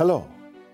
Hello, 0.00 0.26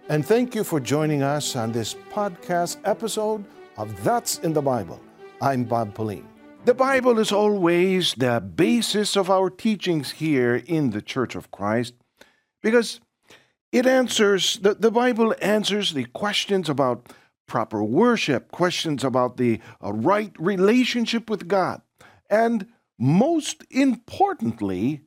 and 0.09 0.24
thank 0.24 0.55
you 0.55 0.63
for 0.63 0.79
joining 0.79 1.25
us 1.25 1.57
on 1.57 1.73
this 1.73 1.95
podcast 2.13 2.77
episode 2.85 3.45
of 3.77 4.04
That's 4.04 4.38
in 4.38 4.52
the 4.52 4.62
Bible. 4.62 5.00
I'm 5.42 5.64
Bob 5.64 5.96
Pauline. 5.96 6.29
The 6.64 6.75
Bible 6.75 7.18
is 7.18 7.32
always 7.32 8.14
the 8.14 8.40
basis 8.40 9.16
of 9.16 9.28
our 9.28 9.50
teachings 9.50 10.12
here 10.12 10.54
in 10.54 10.90
the 10.90 11.02
Church 11.02 11.34
of 11.34 11.50
Christ 11.50 11.94
because 12.62 13.00
it 13.72 13.84
answers, 13.84 14.60
the, 14.60 14.74
the 14.74 14.92
Bible 14.92 15.34
answers 15.43 15.93
the 15.93 16.04
questions 16.04 16.68
about 16.68 17.12
proper 17.48 17.82
worship, 17.82 18.52
questions 18.52 19.02
about 19.02 19.38
the 19.38 19.61
uh, 19.82 19.93
right 19.93 20.30
relationship 20.38 21.29
with 21.29 21.48
God, 21.48 21.82
and 22.30 22.68
most 22.96 23.64
importantly, 23.72 25.00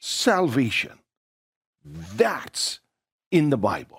salvation. 0.00 0.98
That's 1.84 2.80
in 3.32 3.50
the 3.50 3.56
Bible. 3.56 3.98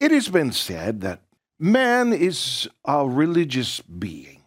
It 0.00 0.10
has 0.10 0.28
been 0.28 0.50
said 0.50 1.02
that 1.02 1.20
man 1.60 2.12
is 2.12 2.68
a 2.84 3.06
religious 3.06 3.80
being. 3.82 4.42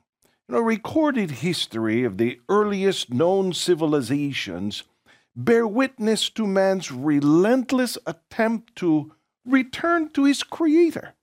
You 0.48 0.55
know, 0.55 0.62
recorded 0.62 1.31
history 1.31 2.04
of 2.04 2.17
the 2.17 2.41
earliest 2.50 3.14
known 3.14 3.53
civilizations 3.53 4.84
bear 5.36 5.66
witness 5.66 6.30
to 6.31 6.45
man's 6.45 6.91
relentless 6.91 7.98
attempt 8.05 8.76
to 8.77 9.14
return 9.45 10.09
to 10.09 10.26
his 10.26 10.44
creator. 10.44 11.14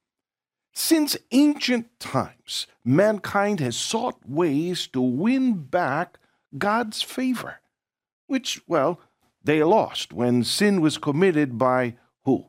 Since 0.73 1.17
ancient 1.33 1.99
times, 1.99 2.67
mankind 2.85 3.61
has 3.61 3.77
sought 3.77 4.29
ways 4.29 4.87
to 4.89 5.01
win 5.01 5.55
back 5.55 6.19
God's 6.57 7.03
favor, 7.03 7.61
which, 8.27 8.61
well, 8.69 9.01
they 9.43 9.63
lost 9.63 10.13
when 10.13 10.45
sin 10.45 10.81
was 10.81 10.99
committed 10.99 11.59
by 11.59 11.97
who? 12.25 12.47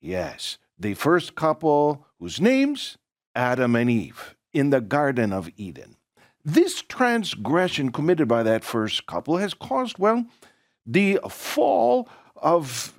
Yes, 0.00 0.58
the 0.78 0.94
first 0.94 1.34
couple 1.34 2.06
whose 2.18 2.40
names 2.40 2.98
Adam 3.34 3.76
and 3.76 3.90
Eve 3.90 4.36
in 4.52 4.70
the 4.70 4.80
Garden 4.80 5.32
of 5.32 5.50
Eden. 5.56 5.96
This 6.44 6.82
transgression 6.82 7.90
committed 7.92 8.28
by 8.28 8.42
that 8.42 8.64
first 8.64 9.06
couple 9.06 9.36
has 9.36 9.54
caused, 9.54 9.98
well, 9.98 10.26
the 10.86 11.18
fall 11.28 12.08
of 12.36 12.94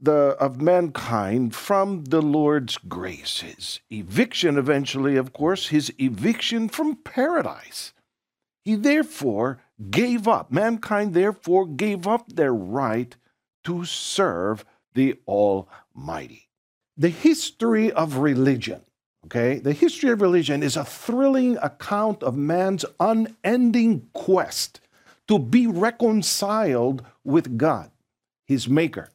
the 0.00 0.36
of 0.38 0.60
mankind 0.60 1.54
from 1.54 2.04
the 2.04 2.20
Lord's 2.20 2.76
grace. 2.76 3.80
Eviction 3.90 4.58
eventually, 4.58 5.16
of 5.16 5.32
course, 5.32 5.68
his 5.68 5.92
eviction 5.98 6.68
from 6.68 6.96
paradise. 6.96 7.94
He 8.64 8.74
therefore 8.74 9.62
gave 9.90 10.28
up, 10.28 10.52
mankind 10.52 11.14
therefore 11.14 11.66
gave 11.66 12.06
up 12.06 12.28
their 12.34 12.52
right 12.52 13.16
to 13.64 13.84
serve 13.84 14.64
the 14.94 15.18
Almighty. 15.26 15.83
The 16.96 17.08
history 17.08 17.90
of 17.92 18.18
religion, 18.18 18.82
okay, 19.26 19.58
the 19.58 19.72
history 19.72 20.10
of 20.10 20.20
religion 20.20 20.62
is 20.62 20.76
a 20.76 20.84
thrilling 20.84 21.56
account 21.58 22.22
of 22.22 22.36
man's 22.36 22.84
unending 23.00 24.08
quest 24.12 24.80
to 25.28 25.38
be 25.38 25.66
reconciled 25.66 27.04
with 27.24 27.56
God, 27.56 27.90
his 28.46 28.68
maker 28.68 29.10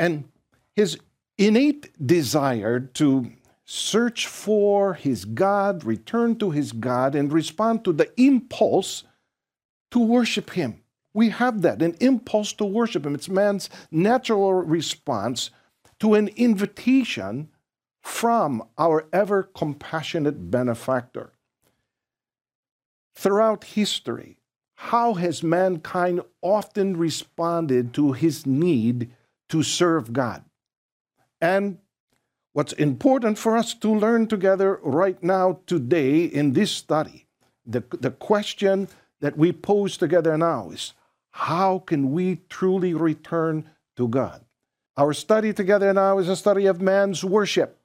and 0.00 0.24
his 0.74 0.98
innate 1.36 1.90
desire 2.04 2.80
to 2.80 3.30
search 3.66 4.26
for 4.26 4.94
his 4.94 5.26
God, 5.26 5.84
return 5.84 6.36
to 6.36 6.50
his 6.50 6.72
God, 6.72 7.14
and 7.14 7.30
respond 7.30 7.84
to 7.84 7.92
the 7.92 8.10
impulse 8.20 9.04
to 9.90 9.98
worship 9.98 10.50
him. 10.50 10.80
We 11.12 11.28
have 11.28 11.60
that, 11.62 11.82
an 11.82 11.96
impulse 12.00 12.52
to 12.54 12.64
worship 12.64 13.04
him. 13.04 13.14
It's 13.14 13.28
man's 13.28 13.68
natural 13.90 14.54
response 14.54 15.50
to 16.00 16.14
an 16.14 16.28
invitation 16.28 17.48
from 18.02 18.62
our 18.78 19.06
ever 19.12 19.42
compassionate 19.42 20.50
benefactor. 20.50 21.32
Throughout 23.14 23.64
history, 23.64 24.38
how 24.74 25.14
has 25.14 25.42
mankind 25.42 26.22
often 26.40 26.96
responded 26.96 27.92
to 27.92 28.12
his 28.12 28.46
need 28.46 29.10
to 29.50 29.62
serve 29.62 30.12
God. 30.12 30.44
And 31.40 31.78
what's 32.52 32.72
important 32.72 33.36
for 33.36 33.56
us 33.56 33.74
to 33.74 33.94
learn 33.94 34.26
together 34.26 34.80
right 34.82 35.22
now, 35.22 35.60
today, 35.66 36.24
in 36.24 36.52
this 36.54 36.70
study, 36.70 37.26
the, 37.66 37.84
the 37.90 38.10
question 38.10 38.88
that 39.20 39.36
we 39.36 39.52
pose 39.52 39.96
together 39.96 40.38
now 40.38 40.70
is 40.70 40.94
how 41.32 41.80
can 41.80 42.12
we 42.12 42.40
truly 42.48 42.94
return 42.94 43.68
to 43.96 44.08
God? 44.08 44.44
Our 45.00 45.14
study 45.14 45.54
together 45.54 45.94
now 45.94 46.18
is 46.18 46.28
a 46.28 46.36
study 46.36 46.66
of 46.66 46.82
man's 46.82 47.24
worship. 47.24 47.78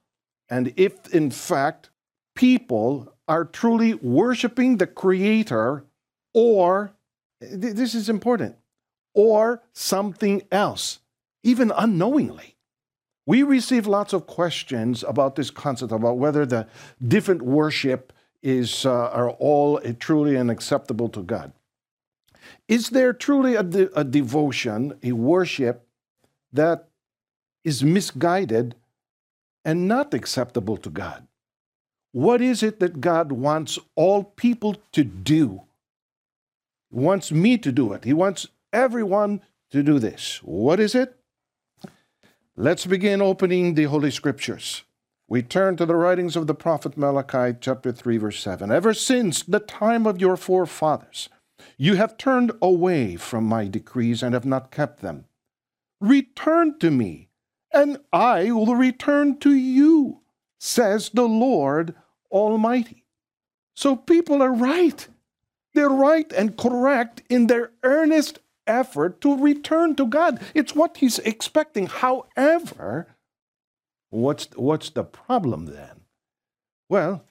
And 0.50 0.74
if, 0.76 1.14
in 1.14 1.30
fact, 1.30 1.88
people 2.34 3.10
are 3.26 3.46
truly 3.46 3.94
worshiping 3.94 4.76
the 4.76 4.86
Creator, 4.86 5.86
or, 6.34 6.92
this 7.40 7.94
is 7.94 8.10
important, 8.10 8.56
or 9.14 9.62
something 9.72 10.42
else 10.52 10.98
even 11.42 11.72
unknowingly. 11.74 12.56
We 13.24 13.42
receive 13.42 13.86
lots 13.86 14.12
of 14.12 14.26
questions 14.26 15.02
about 15.02 15.36
this 15.36 15.50
concept, 15.50 15.92
about 15.92 16.18
whether 16.18 16.44
the 16.44 16.68
different 17.02 17.40
worship 17.40 18.12
is 18.42 18.84
uh, 18.84 18.92
are 18.92 19.30
all 19.30 19.80
truly 20.00 20.36
and 20.36 20.50
acceptable 20.50 21.08
to 21.08 21.22
God. 21.22 21.52
Is 22.68 22.90
there 22.90 23.14
truly 23.14 23.54
a, 23.54 23.62
de- 23.62 23.98
a 23.98 24.04
devotion, 24.04 24.98
a 25.02 25.12
worship 25.12 25.88
that 26.52 26.85
is 27.66 27.82
misguided 27.82 28.76
and 29.64 29.88
not 29.88 30.14
acceptable 30.14 30.76
to 30.78 30.88
God? 30.88 31.26
What 32.12 32.40
is 32.40 32.62
it 32.62 32.78
that 32.80 33.00
God 33.00 33.32
wants 33.32 33.78
all 33.96 34.22
people 34.22 34.76
to 34.92 35.02
do? 35.04 35.62
He 36.90 37.00
wants 37.00 37.32
me 37.32 37.58
to 37.58 37.72
do 37.72 37.92
it. 37.92 38.04
He 38.04 38.12
wants 38.12 38.46
everyone 38.72 39.42
to 39.72 39.82
do 39.82 39.98
this. 39.98 40.40
What 40.44 40.78
is 40.78 40.94
it? 40.94 41.16
Let's 42.56 42.86
begin 42.86 43.20
opening 43.20 43.74
the 43.74 43.84
Holy 43.84 44.12
Scriptures. 44.12 44.84
We 45.28 45.42
turn 45.42 45.76
to 45.76 45.84
the 45.84 45.96
writings 45.96 46.36
of 46.36 46.46
the 46.46 46.54
prophet 46.54 46.96
Malachi, 46.96 47.58
chapter 47.60 47.90
3, 47.90 48.16
verse 48.16 48.40
7. 48.40 48.70
Ever 48.70 48.94
since 48.94 49.42
the 49.42 49.58
time 49.60 50.06
of 50.06 50.20
your 50.20 50.36
forefathers, 50.36 51.28
you 51.76 51.96
have 51.96 52.16
turned 52.16 52.52
away 52.62 53.16
from 53.16 53.44
my 53.44 53.66
decrees 53.66 54.22
and 54.22 54.34
have 54.34 54.46
not 54.46 54.70
kept 54.70 55.02
them. 55.02 55.24
Return 56.00 56.78
to 56.78 56.90
me, 56.90 57.25
and 57.76 57.98
I 58.10 58.50
will 58.52 58.74
return 58.74 59.36
to 59.40 59.52
you, 59.52 60.20
says 60.58 61.10
the 61.12 61.28
Lord 61.28 61.94
Almighty. 62.30 63.04
So 63.74 63.94
people 63.94 64.42
are 64.42 64.52
right. 64.52 65.06
They're 65.74 65.90
right 65.90 66.32
and 66.32 66.56
correct 66.56 67.22
in 67.28 67.48
their 67.48 67.72
earnest 67.82 68.38
effort 68.66 69.20
to 69.20 69.36
return 69.36 69.94
to 69.96 70.06
God. 70.06 70.40
It's 70.54 70.74
what 70.74 70.96
he's 70.96 71.18
expecting. 71.18 71.86
However, 71.86 73.14
what's, 74.08 74.48
what's 74.56 74.88
the 74.88 75.04
problem 75.04 75.66
then? 75.66 76.00
Well, 76.88 77.24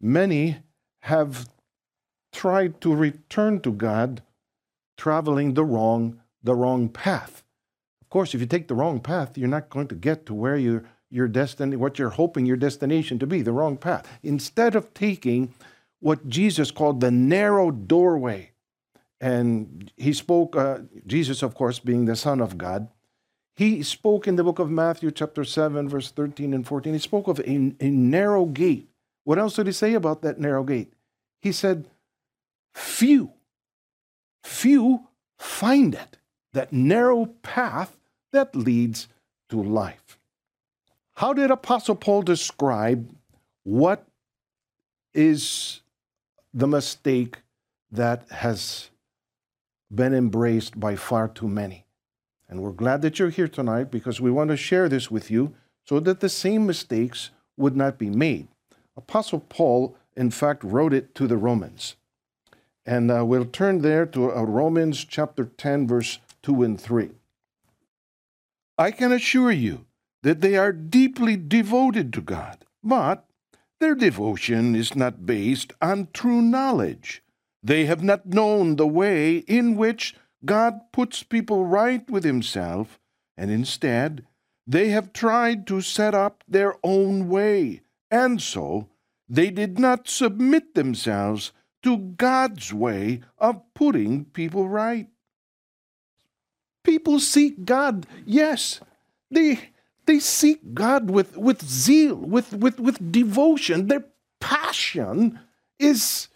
many 0.00 0.60
have 1.02 1.50
tried 2.32 2.80
to 2.80 2.94
return 2.94 3.60
to 3.60 3.70
God 3.70 4.22
traveling 4.96 5.52
the 5.52 5.64
wrong, 5.64 6.20
the 6.42 6.54
wrong 6.54 6.88
path. 6.88 7.44
Of 8.10 8.12
course, 8.12 8.34
if 8.34 8.40
you 8.40 8.46
take 8.48 8.66
the 8.66 8.74
wrong 8.74 8.98
path, 8.98 9.38
you're 9.38 9.46
not 9.46 9.70
going 9.70 9.86
to 9.86 9.94
get 9.94 10.26
to 10.26 10.34
where 10.34 10.56
you 10.56 10.84
your 11.10 11.28
destiny, 11.28 11.76
what 11.76 11.96
you're 11.96 12.10
hoping 12.10 12.44
your 12.44 12.56
destination 12.56 13.20
to 13.20 13.26
be, 13.26 13.40
the 13.40 13.52
wrong 13.52 13.76
path. 13.76 14.04
Instead 14.24 14.74
of 14.74 14.92
taking 14.94 15.54
what 16.00 16.28
Jesus 16.28 16.72
called 16.72 17.00
the 17.00 17.12
narrow 17.12 17.70
doorway, 17.70 18.50
and 19.20 19.92
he 19.96 20.12
spoke, 20.12 20.56
uh, 20.56 20.78
Jesus, 21.06 21.40
of 21.44 21.54
course, 21.54 21.78
being 21.78 22.06
the 22.06 22.16
Son 22.16 22.40
of 22.40 22.58
God, 22.58 22.88
he 23.54 23.80
spoke 23.84 24.26
in 24.26 24.34
the 24.34 24.42
book 24.42 24.58
of 24.58 24.72
Matthew, 24.72 25.12
chapter 25.12 25.44
7, 25.44 25.88
verse 25.88 26.10
13 26.10 26.52
and 26.52 26.66
14. 26.66 26.92
He 26.92 26.98
spoke 26.98 27.28
of 27.28 27.38
a, 27.38 27.74
a 27.78 27.90
narrow 27.90 28.44
gate. 28.44 28.88
What 29.22 29.38
else 29.38 29.54
did 29.54 29.66
he 29.66 29.72
say 29.72 29.94
about 29.94 30.22
that 30.22 30.40
narrow 30.40 30.64
gate? 30.64 30.92
He 31.42 31.52
said, 31.52 31.86
Few, 32.74 33.30
few 34.42 35.06
find 35.38 35.94
it, 35.94 36.16
that 36.52 36.72
narrow 36.72 37.26
path 37.42 37.96
that 38.32 38.54
leads 38.54 39.08
to 39.48 39.62
life. 39.62 40.18
How 41.14 41.32
did 41.32 41.50
Apostle 41.50 41.96
Paul 41.96 42.22
describe 42.22 43.10
what 43.64 44.06
is 45.14 45.82
the 46.54 46.66
mistake 46.66 47.38
that 47.90 48.28
has 48.30 48.90
been 49.92 50.14
embraced 50.14 50.78
by 50.78 50.96
far 50.96 51.28
too 51.28 51.48
many. 51.48 51.84
And 52.48 52.62
we're 52.62 52.72
glad 52.72 53.02
that 53.02 53.18
you're 53.18 53.30
here 53.30 53.48
tonight 53.48 53.90
because 53.90 54.20
we 54.20 54.30
want 54.30 54.50
to 54.50 54.56
share 54.56 54.88
this 54.88 55.10
with 55.10 55.30
you 55.30 55.54
so 55.84 56.00
that 56.00 56.20
the 56.20 56.28
same 56.28 56.66
mistakes 56.66 57.30
would 57.56 57.76
not 57.76 57.98
be 57.98 58.10
made. 58.10 58.48
Apostle 58.96 59.40
Paul, 59.40 59.96
in 60.16 60.30
fact, 60.30 60.64
wrote 60.64 60.92
it 60.92 61.14
to 61.16 61.26
the 61.26 61.36
Romans. 61.36 61.96
And 62.86 63.10
uh, 63.10 63.24
we'll 63.24 63.44
turn 63.44 63.82
there 63.82 64.06
to 64.06 64.32
uh, 64.32 64.42
Romans 64.42 65.04
chapter 65.04 65.44
10, 65.44 65.86
verse 65.86 66.18
2 66.42 66.62
and 66.62 66.80
3. 66.80 67.10
I 68.80 68.92
can 68.92 69.12
assure 69.12 69.52
you 69.52 69.84
that 70.22 70.40
they 70.40 70.56
are 70.56 70.72
deeply 70.72 71.36
devoted 71.36 72.14
to 72.14 72.22
God, 72.22 72.64
but 72.82 73.26
their 73.78 73.94
devotion 73.94 74.74
is 74.74 74.96
not 74.96 75.26
based 75.26 75.74
on 75.82 76.08
true 76.14 76.40
knowledge. 76.40 77.22
They 77.62 77.84
have 77.84 78.02
not 78.02 78.24
known 78.24 78.76
the 78.76 78.86
way 78.86 79.36
in 79.36 79.76
which 79.76 80.16
God 80.46 80.80
puts 80.92 81.22
people 81.22 81.66
right 81.66 82.08
with 82.08 82.24
Himself, 82.24 82.98
and 83.36 83.50
instead, 83.50 84.24
they 84.66 84.88
have 84.88 85.12
tried 85.12 85.66
to 85.66 85.82
set 85.82 86.14
up 86.14 86.42
their 86.48 86.76
own 86.82 87.28
way, 87.28 87.82
and 88.10 88.40
so 88.40 88.88
they 89.28 89.50
did 89.50 89.78
not 89.78 90.08
submit 90.08 90.74
themselves 90.74 91.52
to 91.82 91.98
God's 91.98 92.72
way 92.72 93.20
of 93.36 93.60
putting 93.74 94.24
people 94.24 94.70
right. 94.70 95.08
People 96.84 97.20
seek 97.20 97.64
God, 97.64 98.06
yes, 98.24 98.80
they, 99.30 99.70
they 100.06 100.18
seek 100.18 100.74
God 100.74 101.10
with, 101.10 101.36
with 101.36 101.64
zeal, 101.64 102.16
with, 102.16 102.52
with, 102.54 102.80
with 102.80 103.12
devotion. 103.12 103.88
Their 103.88 104.04
passion 104.40 105.38
is 105.78 106.28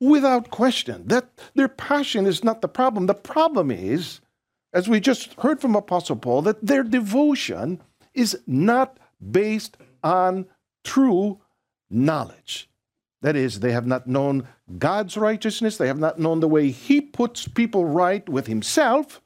without 0.00 0.50
question. 0.50 1.06
That 1.06 1.28
their 1.54 1.68
passion 1.68 2.26
is 2.26 2.44
not 2.44 2.62
the 2.62 2.68
problem. 2.68 3.06
The 3.06 3.14
problem 3.14 3.70
is, 3.70 4.20
as 4.72 4.88
we 4.88 5.00
just 5.00 5.34
heard 5.34 5.60
from 5.60 5.74
Apostle 5.74 6.16
Paul, 6.16 6.42
that 6.42 6.64
their 6.64 6.82
devotion 6.82 7.80
is 8.14 8.38
not 8.46 8.98
based 9.30 9.76
on 10.02 10.46
true 10.84 11.40
knowledge. 11.90 12.68
That 13.22 13.34
is, 13.34 13.60
they 13.60 13.72
have 13.72 13.86
not 13.86 14.06
known 14.06 14.46
God's 14.78 15.16
righteousness, 15.16 15.76
they 15.76 15.88
have 15.88 15.98
not 15.98 16.18
known 16.18 16.40
the 16.40 16.48
way 16.48 16.70
He 16.70 17.00
puts 17.00 17.48
people 17.48 17.84
right 17.84 18.26
with 18.28 18.46
Himself. 18.46 19.20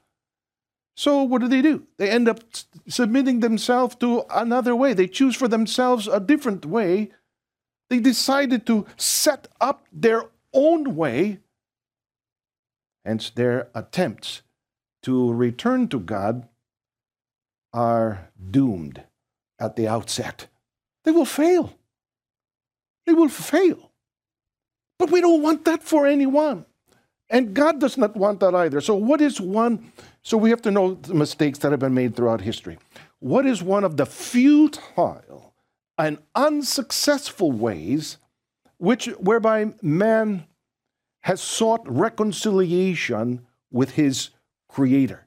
So, 0.95 1.23
what 1.23 1.41
do 1.41 1.47
they 1.47 1.61
do? 1.61 1.87
They 1.97 2.09
end 2.09 2.29
up 2.29 2.39
submitting 2.87 3.39
themselves 3.39 3.95
to 3.95 4.23
another 4.29 4.75
way. 4.75 4.93
They 4.93 5.07
choose 5.07 5.35
for 5.35 5.47
themselves 5.47 6.07
a 6.07 6.19
different 6.19 6.65
way. 6.65 7.11
They 7.89 7.99
decided 7.99 8.65
to 8.67 8.85
set 8.95 9.47
up 9.59 9.87
their 9.91 10.25
own 10.53 10.95
way, 10.95 11.39
hence, 13.03 13.31
their 13.31 13.69
attempts 13.73 14.43
to 15.01 15.33
return 15.33 15.87
to 15.89 15.99
God 15.99 16.47
are 17.73 18.29
doomed 18.51 19.03
at 19.59 19.75
the 19.75 19.87
outset. 19.87 20.47
They 21.03 21.11
will 21.11 21.25
fail. 21.25 21.73
They 23.05 23.13
will 23.13 23.29
fail. 23.29 23.91
But 24.99 25.11
we 25.11 25.21
don't 25.21 25.41
want 25.41 25.65
that 25.65 25.83
for 25.83 26.05
anyone. 26.05 26.65
And 27.33 27.53
God 27.53 27.81
does 27.81 27.97
not 27.97 28.15
want 28.15 28.39
that 28.41 28.55
either. 28.55 28.79
So, 28.79 28.95
what 28.95 29.19
is 29.19 29.41
one? 29.41 29.91
So, 30.21 30.37
we 30.37 30.51
have 30.51 30.61
to 30.61 30.71
know 30.71 30.93
the 30.93 31.15
mistakes 31.15 31.59
that 31.59 31.71
have 31.71 31.79
been 31.79 31.93
made 31.93 32.15
throughout 32.15 32.39
history. 32.41 32.77
What 33.19 33.45
is 33.45 33.61
one 33.61 33.83
of 33.83 33.97
the 33.97 34.05
futile 34.05 35.53
and 35.97 36.19
unsuccessful 36.35 37.51
ways 37.51 38.17
which 38.77 39.07
whereby 39.19 39.73
man 39.81 40.45
has 41.21 41.41
sought 41.41 41.81
reconciliation 41.85 43.45
with 43.71 43.91
his 43.91 44.29
creator. 44.67 45.25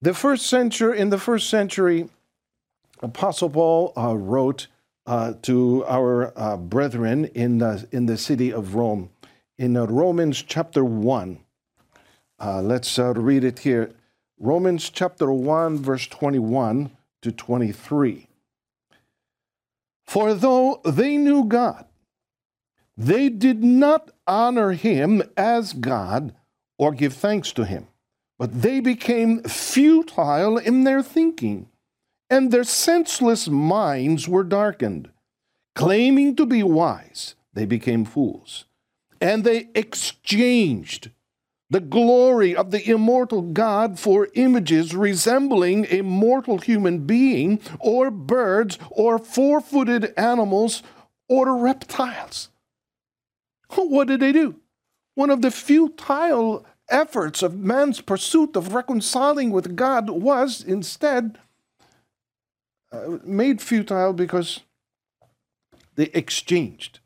The 0.00 0.14
first 0.14 0.46
century, 0.46 1.00
in 1.00 1.10
the 1.10 1.18
first 1.18 1.50
century, 1.50 2.08
Apostle 3.00 3.50
Paul 3.50 3.92
uh, 3.96 4.16
wrote 4.16 4.68
uh, 5.04 5.32
to 5.42 5.84
our 5.86 6.32
uh, 6.38 6.56
brethren 6.56 7.24
in 7.26 7.58
the, 7.58 7.88
in 7.90 8.06
the 8.06 8.16
city 8.16 8.52
of 8.52 8.76
Rome 8.76 9.10
in 9.58 9.76
uh, 9.76 9.86
Romans 9.86 10.42
chapter 10.42 10.84
1. 10.84 11.38
Uh, 12.38 12.60
let's 12.62 12.98
uh, 12.98 13.14
read 13.14 13.44
it 13.44 13.60
here. 13.60 13.92
Romans 14.38 14.90
chapter 14.90 15.32
1, 15.32 15.78
verse 15.78 16.06
21 16.06 16.90
to 17.22 17.32
23. 17.32 18.28
For 20.04 20.34
though 20.34 20.80
they 20.84 21.16
knew 21.16 21.44
God, 21.44 21.86
they 22.96 23.28
did 23.28 23.62
not 23.64 24.10
honor 24.26 24.72
him 24.72 25.22
as 25.36 25.72
God 25.72 26.34
or 26.78 26.92
give 26.92 27.14
thanks 27.14 27.52
to 27.52 27.64
him, 27.64 27.88
but 28.38 28.62
they 28.62 28.80
became 28.80 29.42
futile 29.42 30.58
in 30.58 30.84
their 30.84 31.02
thinking, 31.02 31.68
and 32.28 32.50
their 32.50 32.64
senseless 32.64 33.48
minds 33.48 34.28
were 34.28 34.44
darkened. 34.44 35.10
Claiming 35.74 36.36
to 36.36 36.46
be 36.46 36.62
wise, 36.62 37.34
they 37.52 37.64
became 37.64 38.04
fools, 38.04 38.65
and 39.20 39.44
they 39.44 39.68
exchanged 39.74 41.10
the 41.68 41.80
glory 41.80 42.54
of 42.54 42.70
the 42.70 42.88
immortal 42.88 43.42
God 43.42 43.98
for 43.98 44.28
images 44.34 44.94
resembling 44.94 45.86
a 45.90 46.02
mortal 46.02 46.58
human 46.58 47.00
being, 47.06 47.60
or 47.80 48.10
birds, 48.10 48.78
or 48.90 49.18
four 49.18 49.60
footed 49.60 50.14
animals, 50.16 50.82
or 51.28 51.56
reptiles. 51.56 52.50
What 53.74 54.08
did 54.08 54.20
they 54.20 54.32
do? 54.32 54.56
One 55.16 55.30
of 55.30 55.42
the 55.42 55.50
futile 55.50 56.64
efforts 56.88 57.42
of 57.42 57.58
man's 57.58 58.00
pursuit 58.00 58.54
of 58.54 58.74
reconciling 58.74 59.50
with 59.50 59.74
God 59.74 60.08
was 60.08 60.62
instead 60.62 61.38
uh, 62.92 63.18
made 63.24 63.60
futile 63.60 64.12
because 64.12 64.60
they 65.96 66.04
exchanged. 66.14 67.00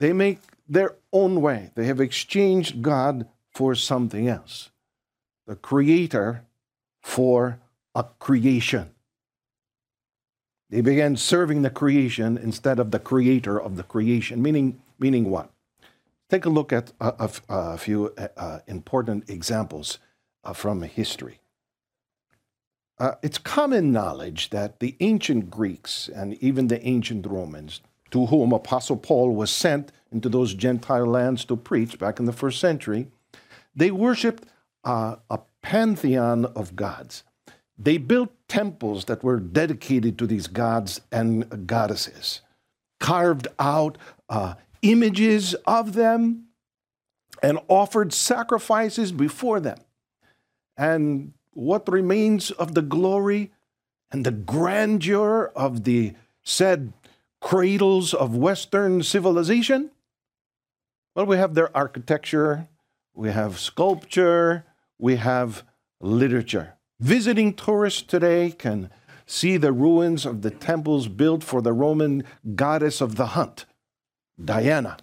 They 0.00 0.12
make 0.12 0.40
their 0.68 0.96
own 1.12 1.40
way. 1.40 1.70
They 1.74 1.86
have 1.86 2.00
exchanged 2.00 2.82
God 2.82 3.26
for 3.50 3.74
something 3.74 4.28
else, 4.28 4.70
the 5.46 5.56
Creator 5.56 6.44
for 7.02 7.58
a 7.94 8.04
creation. 8.18 8.90
They 10.70 10.80
began 10.80 11.16
serving 11.16 11.62
the 11.62 11.70
creation 11.70 12.38
instead 12.38 12.78
of 12.78 12.90
the 12.90 12.98
Creator 12.98 13.60
of 13.60 13.76
the 13.76 13.82
creation, 13.82 14.40
meaning, 14.40 14.80
meaning 14.98 15.28
what? 15.28 15.50
Take 16.30 16.46
a 16.46 16.50
look 16.50 16.72
at 16.72 16.92
a, 16.98 17.12
a, 17.18 17.30
a 17.50 17.78
few 17.78 18.14
uh, 18.16 18.28
uh, 18.38 18.58
important 18.66 19.28
examples 19.28 19.98
uh, 20.44 20.54
from 20.54 20.80
history. 20.80 21.40
Uh, 22.98 23.16
it's 23.22 23.36
common 23.36 23.92
knowledge 23.92 24.48
that 24.50 24.80
the 24.80 24.96
ancient 25.00 25.50
Greeks 25.50 26.08
and 26.08 26.34
even 26.42 26.68
the 26.68 26.86
ancient 26.86 27.26
Romans, 27.26 27.82
to 28.10 28.26
whom 28.26 28.52
Apostle 28.52 28.96
Paul 28.96 29.34
was 29.34 29.50
sent 29.50 29.92
into 30.12 30.28
those 30.28 30.54
Gentile 30.54 31.06
lands 31.06 31.44
to 31.46 31.56
preach 31.56 31.98
back 31.98 32.18
in 32.18 32.26
the 32.26 32.32
first 32.32 32.60
century, 32.60 33.08
they 33.74 33.90
worshiped 33.90 34.44
uh, 34.84 35.16
a 35.30 35.40
pantheon 35.62 36.44
of 36.44 36.76
gods. 36.76 37.24
They 37.78 37.98
built 37.98 38.30
temples 38.48 39.06
that 39.06 39.24
were 39.24 39.40
dedicated 39.40 40.18
to 40.18 40.26
these 40.26 40.46
gods 40.46 41.00
and 41.10 41.66
goddesses, 41.66 42.42
carved 43.00 43.48
out 43.58 43.98
uh, 44.28 44.54
images 44.82 45.54
of 45.66 45.94
them, 45.94 46.48
and 47.42 47.58
offered 47.68 48.12
sacrifices 48.12 49.10
before 49.10 49.58
them. 49.58 49.78
And 50.76 51.32
what 51.52 51.90
remains 51.90 52.50
of 52.50 52.74
the 52.74 52.82
glory 52.82 53.52
and 54.10 54.24
the 54.24 54.32
grandeur 54.32 55.52
of 55.56 55.84
the 55.84 56.14
said 56.42 56.92
cradles 57.40 58.14
of 58.14 58.36
Western 58.36 59.02
civilization? 59.02 59.90
Well, 61.14 61.26
we 61.26 61.36
have 61.36 61.54
their 61.54 61.74
architecture, 61.76 62.68
we 63.14 63.30
have 63.30 63.58
sculpture, 63.58 64.64
we 64.98 65.16
have 65.16 65.62
literature. 66.00 66.74
Visiting 67.00 67.52
tourists 67.52 68.00
today 68.00 68.50
can 68.50 68.88
see 69.26 69.58
the 69.58 69.72
ruins 69.72 70.24
of 70.24 70.40
the 70.40 70.50
temples 70.50 71.08
built 71.08 71.44
for 71.44 71.60
the 71.60 71.74
Roman 71.74 72.24
goddess 72.54 73.02
of 73.02 73.16
the 73.16 73.26
hunt, 73.26 73.66
Diana, 74.42 74.96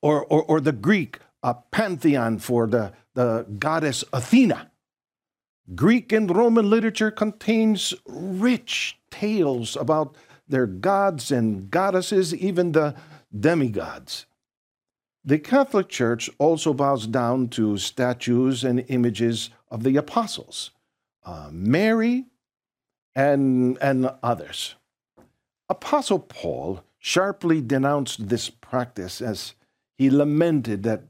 or, 0.00 0.24
or, 0.24 0.44
or 0.44 0.60
the 0.60 0.72
Greek 0.72 1.18
a 1.42 1.54
pantheon 1.72 2.38
for 2.38 2.68
the, 2.68 2.92
the 3.14 3.44
goddess 3.58 4.04
Athena. 4.12 4.70
Greek 5.74 6.12
and 6.12 6.34
Roman 6.34 6.70
literature 6.70 7.10
contains 7.10 7.92
rich 8.06 8.98
tales 9.10 9.74
about 9.76 10.16
their 10.46 10.66
gods 10.66 11.32
and 11.32 11.70
goddesses, 11.70 12.32
even 12.34 12.70
the 12.70 12.94
demigods. 13.36 14.26
The 15.24 15.38
Catholic 15.38 15.88
Church 15.88 16.28
also 16.38 16.74
bows 16.74 17.06
down 17.06 17.48
to 17.50 17.78
statues 17.78 18.64
and 18.64 18.84
images 18.88 19.50
of 19.70 19.84
the 19.84 19.96
apostles, 19.96 20.72
uh, 21.24 21.48
Mary, 21.52 22.26
and, 23.14 23.78
and 23.80 24.10
others. 24.22 24.74
Apostle 25.68 26.18
Paul 26.18 26.82
sharply 26.98 27.60
denounced 27.60 28.28
this 28.28 28.50
practice 28.50 29.22
as 29.22 29.54
he 29.96 30.10
lamented 30.10 30.82
that, 30.82 31.04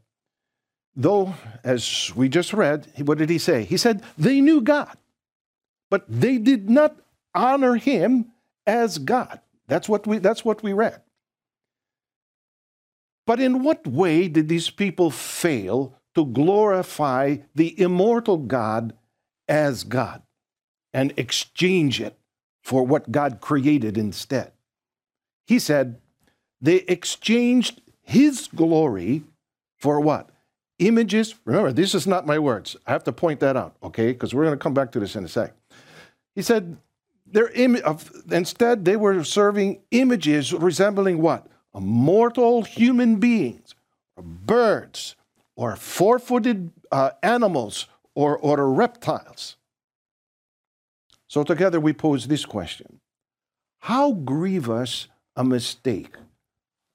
though, 0.94 1.34
as 1.64 2.12
we 2.14 2.28
just 2.28 2.52
read, 2.52 2.86
what 2.98 3.16
did 3.18 3.30
he 3.30 3.38
say? 3.38 3.64
He 3.64 3.78
said, 3.78 4.02
they 4.18 4.42
knew 4.42 4.60
God, 4.60 4.96
but 5.88 6.04
they 6.06 6.36
did 6.36 6.68
not 6.68 6.96
honor 7.34 7.76
him 7.76 8.32
as 8.66 8.98
God. 8.98 9.40
That's 9.68 9.88
what 9.88 10.06
we, 10.06 10.18
that's 10.18 10.44
what 10.44 10.62
we 10.62 10.74
read. 10.74 11.00
But 13.26 13.40
in 13.40 13.62
what 13.62 13.86
way 13.86 14.28
did 14.28 14.48
these 14.48 14.70
people 14.70 15.10
fail 15.10 15.94
to 16.14 16.26
glorify 16.26 17.36
the 17.54 17.80
immortal 17.80 18.36
God 18.36 18.94
as 19.48 19.84
God? 19.84 20.22
and 20.92 21.12
exchange 21.16 22.00
it 22.00 22.18
for 22.62 22.84
what 22.84 23.10
God 23.10 23.40
created 23.40 23.96
instead. 23.96 24.52
He 25.46 25.58
said 25.58 26.00
they 26.60 26.76
exchanged 26.76 27.80
his 28.02 28.48
glory 28.54 29.24
for 29.78 30.00
what? 30.00 30.30
Images. 30.78 31.34
Remember, 31.44 31.72
this 31.72 31.94
is 31.94 32.06
not 32.06 32.26
my 32.26 32.38
words. 32.38 32.76
I 32.86 32.92
have 32.92 33.04
to 33.04 33.12
point 33.12 33.40
that 33.40 33.56
out, 33.56 33.76
okay? 33.82 34.12
Because 34.12 34.34
we're 34.34 34.44
going 34.44 34.58
to 34.58 34.62
come 34.62 34.74
back 34.74 34.92
to 34.92 35.00
this 35.00 35.16
in 35.16 35.24
a 35.24 35.28
sec. 35.28 35.54
He 36.34 36.42
said 36.42 36.76
their 37.26 37.48
Im- 37.48 37.78
instead 38.30 38.84
they 38.84 38.96
were 38.96 39.24
serving 39.24 39.80
images 39.90 40.52
resembling 40.52 41.18
what? 41.18 41.46
Mortal 41.80 42.62
human 42.62 43.16
beings, 43.16 43.74
or 44.16 44.22
birds, 44.22 45.16
or 45.56 45.76
four-footed 45.76 46.70
uh, 46.90 47.10
animals, 47.22 47.86
or, 48.14 48.36
or 48.38 48.70
reptiles. 48.72 49.56
So 51.28 51.44
together 51.44 51.80
we 51.80 51.94
pose 51.94 52.26
this 52.26 52.44
question 52.44 53.00
How 53.80 54.12
grievous 54.12 55.08
a 55.34 55.44
mistake, 55.44 56.16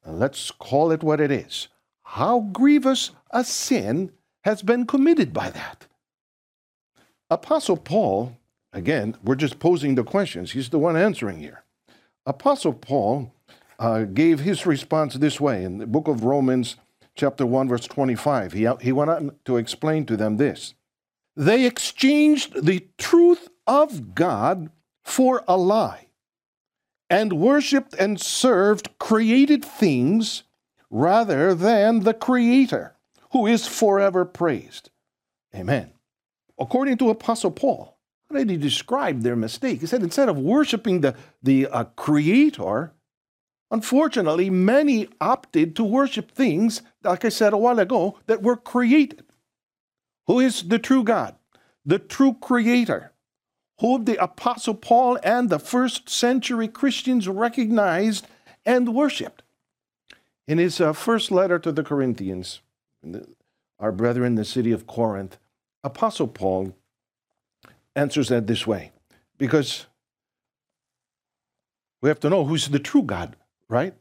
let's 0.05 0.51
call 0.51 0.91
it 0.91 1.01
what 1.01 1.19
it 1.19 1.31
is, 1.31 1.69
how 2.03 2.41
grievous 2.51 3.11
a 3.31 3.43
sin 3.43 4.11
has 4.43 4.61
been 4.61 4.85
committed 4.85 5.33
by 5.33 5.49
that? 5.49 5.87
Apostle 7.29 7.77
Paul, 7.77 8.37
again, 8.71 9.17
we're 9.23 9.35
just 9.35 9.59
posing 9.59 9.95
the 9.95 10.03
questions, 10.03 10.51
he's 10.51 10.69
the 10.69 10.79
one 10.79 10.95
answering 10.95 11.39
here. 11.39 11.63
Apostle 12.25 12.73
Paul 12.73 13.33
uh, 13.79 14.03
gave 14.03 14.39
his 14.39 14.65
response 14.65 15.15
this 15.15 15.39
way 15.39 15.63
in 15.63 15.77
the 15.77 15.87
book 15.87 16.07
of 16.07 16.23
Romans, 16.23 16.77
chapter 17.15 17.45
1, 17.45 17.67
verse 17.67 17.87
25. 17.87 18.53
He, 18.53 18.67
he 18.81 18.91
went 18.91 19.09
on 19.09 19.35
to 19.45 19.57
explain 19.57 20.05
to 20.05 20.17
them 20.17 20.37
this. 20.37 20.73
They 21.35 21.65
exchanged 21.65 22.65
the 22.65 22.87
truth 22.97 23.49
of 23.67 24.15
God 24.15 24.71
for 25.03 25.43
a 25.47 25.57
lie 25.57 26.07
and 27.09 27.33
worshiped 27.33 27.93
and 27.93 28.19
served 28.19 28.97
created 28.99 29.63
things 29.63 30.43
rather 30.89 31.53
than 31.53 32.01
the 32.01 32.13
Creator, 32.13 32.95
who 33.31 33.45
is 33.45 33.67
forever 33.67 34.25
praised. 34.25 34.89
Amen. 35.55 35.91
According 36.59 36.97
to 36.97 37.09
Apostle 37.09 37.51
Paul, 37.51 37.97
how 38.29 38.37
did 38.37 38.49
he 38.49 38.57
describe 38.57 39.21
their 39.21 39.35
mistake? 39.35 39.81
He 39.81 39.87
said 39.87 40.03
instead 40.03 40.27
of 40.27 40.37
worshiping 40.37 41.01
the, 41.01 41.15
the 41.41 41.67
uh, 41.67 41.85
Creator, 41.95 42.93
unfortunately, 43.71 44.49
many 44.49 45.09
opted 45.19 45.75
to 45.75 45.83
worship 45.83 46.31
things, 46.31 46.81
like 47.03 47.25
I 47.25 47.29
said 47.29 47.53
a 47.53 47.57
while 47.57 47.79
ago, 47.79 48.17
that 48.27 48.41
were 48.41 48.57
created. 48.57 49.23
Who 50.27 50.39
is 50.39 50.63
the 50.63 50.79
true 50.79 51.03
God? 51.03 51.35
The 51.85 51.99
true 51.99 52.33
Creator 52.33 53.11
whom 53.79 54.05
the 54.05 54.21
Apostle 54.21 54.73
Paul 54.73 55.19
and 55.23 55.49
the 55.49 55.59
first 55.59 56.09
century 56.09 56.67
Christians 56.67 57.27
recognized 57.27 58.27
and 58.65 58.93
worshiped. 58.93 59.43
In 60.47 60.57
his 60.57 60.81
uh, 60.81 60.93
first 60.93 61.31
letter 61.31 61.59
to 61.59 61.71
the 61.71 61.83
Corinthians, 61.83 62.61
our 63.79 63.91
brethren 63.91 64.27
in 64.27 64.35
the 64.35 64.45
city 64.45 64.71
of 64.71 64.87
Corinth, 64.87 65.37
Apostle 65.83 66.27
Paul 66.27 66.73
answers 67.95 68.29
that 68.29 68.47
this 68.47 68.65
way 68.65 68.91
because 69.37 69.85
we 72.01 72.09
have 72.09 72.19
to 72.21 72.29
know 72.29 72.45
who's 72.45 72.69
the 72.69 72.79
true 72.79 73.03
God, 73.03 73.35
right? 73.69 73.93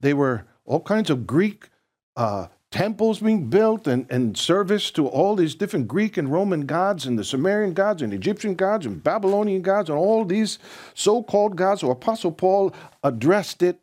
They 0.00 0.14
were 0.14 0.44
all 0.64 0.80
kinds 0.80 1.10
of 1.10 1.26
Greek 1.26 1.68
uh, 2.16 2.48
temples 2.70 3.20
being 3.20 3.48
built 3.48 3.86
and, 3.86 4.06
and 4.10 4.36
service 4.36 4.90
to 4.90 5.06
all 5.06 5.36
these 5.36 5.54
different 5.54 5.88
Greek 5.88 6.16
and 6.16 6.30
Roman 6.30 6.66
gods 6.66 7.06
and 7.06 7.18
the 7.18 7.24
Sumerian 7.24 7.72
gods 7.72 8.02
and 8.02 8.12
Egyptian 8.12 8.54
gods 8.54 8.86
and 8.86 9.02
Babylonian 9.02 9.62
gods 9.62 9.88
and 9.88 9.98
all 9.98 10.24
these 10.24 10.58
so 10.94 11.22
called 11.22 11.56
gods. 11.56 11.80
So 11.80 11.90
Apostle 11.90 12.32
Paul 12.32 12.74
addressed 13.02 13.62
it 13.62 13.80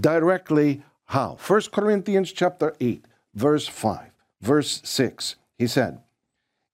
directly 0.00 0.82
how? 1.06 1.38
1 1.46 1.62
Corinthians 1.72 2.32
chapter 2.32 2.74
8, 2.80 3.04
verse 3.34 3.68
5, 3.68 4.10
verse 4.40 4.80
6. 4.84 5.36
He 5.56 5.66
said, 5.66 6.00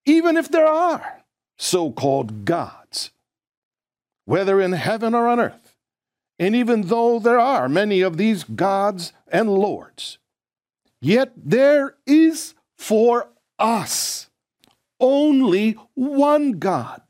Even 0.07 0.37
if 0.37 0.49
there 0.49 0.67
are 0.67 1.23
so 1.57 1.93
called 1.93 2.45
gods, 2.45 3.11
whether 4.25 4.61
in 4.61 4.73
heaven 4.73 5.14
or 5.14 5.29
on 5.29 5.38
earth, 5.38 5.62
and 6.39 6.57
even 6.57 6.83
though 6.83 7.19
there 7.19 7.39
are 7.39 7.69
many 7.69 8.01
of 8.01 8.17
these 8.17 8.45
gods 8.45 9.12
and 9.29 9.51
lords, 9.51 10.19
Yet 11.03 11.33
there 11.37 11.97
is 12.07 12.55
for 12.79 13.29
us 13.59 14.31
only 15.01 15.73
one 15.95 16.53
God, 16.53 17.03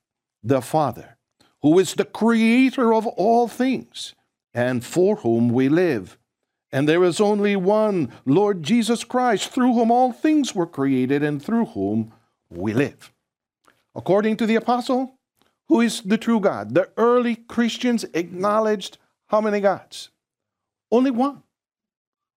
the 0.43 0.62
Father, 0.62 1.19
who 1.61 1.79
is 1.79 1.93
the 1.93 2.07
creator 2.07 2.95
of 2.95 3.07
all 3.07 3.49
things 3.49 4.14
and 4.55 4.83
for 4.83 5.17
whom 5.17 5.50
we 5.50 5.69
live. 5.69 6.17
And 6.73 6.88
there 6.88 7.05
is 7.05 7.21
only 7.21 7.55
one 7.55 8.11
Lord 8.25 8.62
Jesus 8.62 9.05
Christ, 9.05 9.50
through 9.50 9.75
whom 9.75 9.91
all 9.91 10.11
things 10.11 10.55
were 10.55 10.67
created 10.67 11.23
and 11.23 11.43
through 11.43 11.67
whom 11.67 12.14
we 12.49 12.73
live. 12.73 13.12
According 13.95 14.38
to 14.38 14.47
the 14.47 14.57
apostle, 14.57 15.19
who 15.69 15.83
is 15.83 16.00
the 16.00 16.17
true 16.17 16.41
God? 16.41 16.73
The 16.73 16.88
early 16.97 17.37
Christians 17.37 18.07
acknowledged 18.14 18.97
how 19.32 19.40
many 19.40 19.60
gods? 19.60 20.10
Only 20.90 21.10
one. 21.10 21.42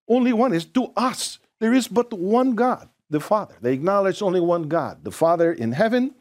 Only 0.07 0.31
one 0.31 0.53
is 0.53 0.65
to 0.65 0.93
us. 0.95 1.39
There 1.59 1.73
is 1.73 1.89
but 1.89 2.13
one 2.13 2.55
God, 2.55 2.87
the 3.09 3.19
Father. 3.19 3.55
They 3.61 3.73
acknowledge 3.73 4.21
only 4.21 4.39
one 4.39 4.63
God, 4.63 5.03
the 5.03 5.11
Father 5.11 5.51
in 5.51 5.73
heaven. 5.73 6.15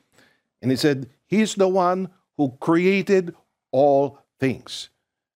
And 0.61 0.73
he 0.73 0.77
said, 0.77 1.09
He 1.27 1.41
is 1.41 1.55
the 1.55 1.69
one 1.69 2.11
who 2.37 2.57
created 2.61 3.37
all 3.71 4.19
things. 4.41 4.91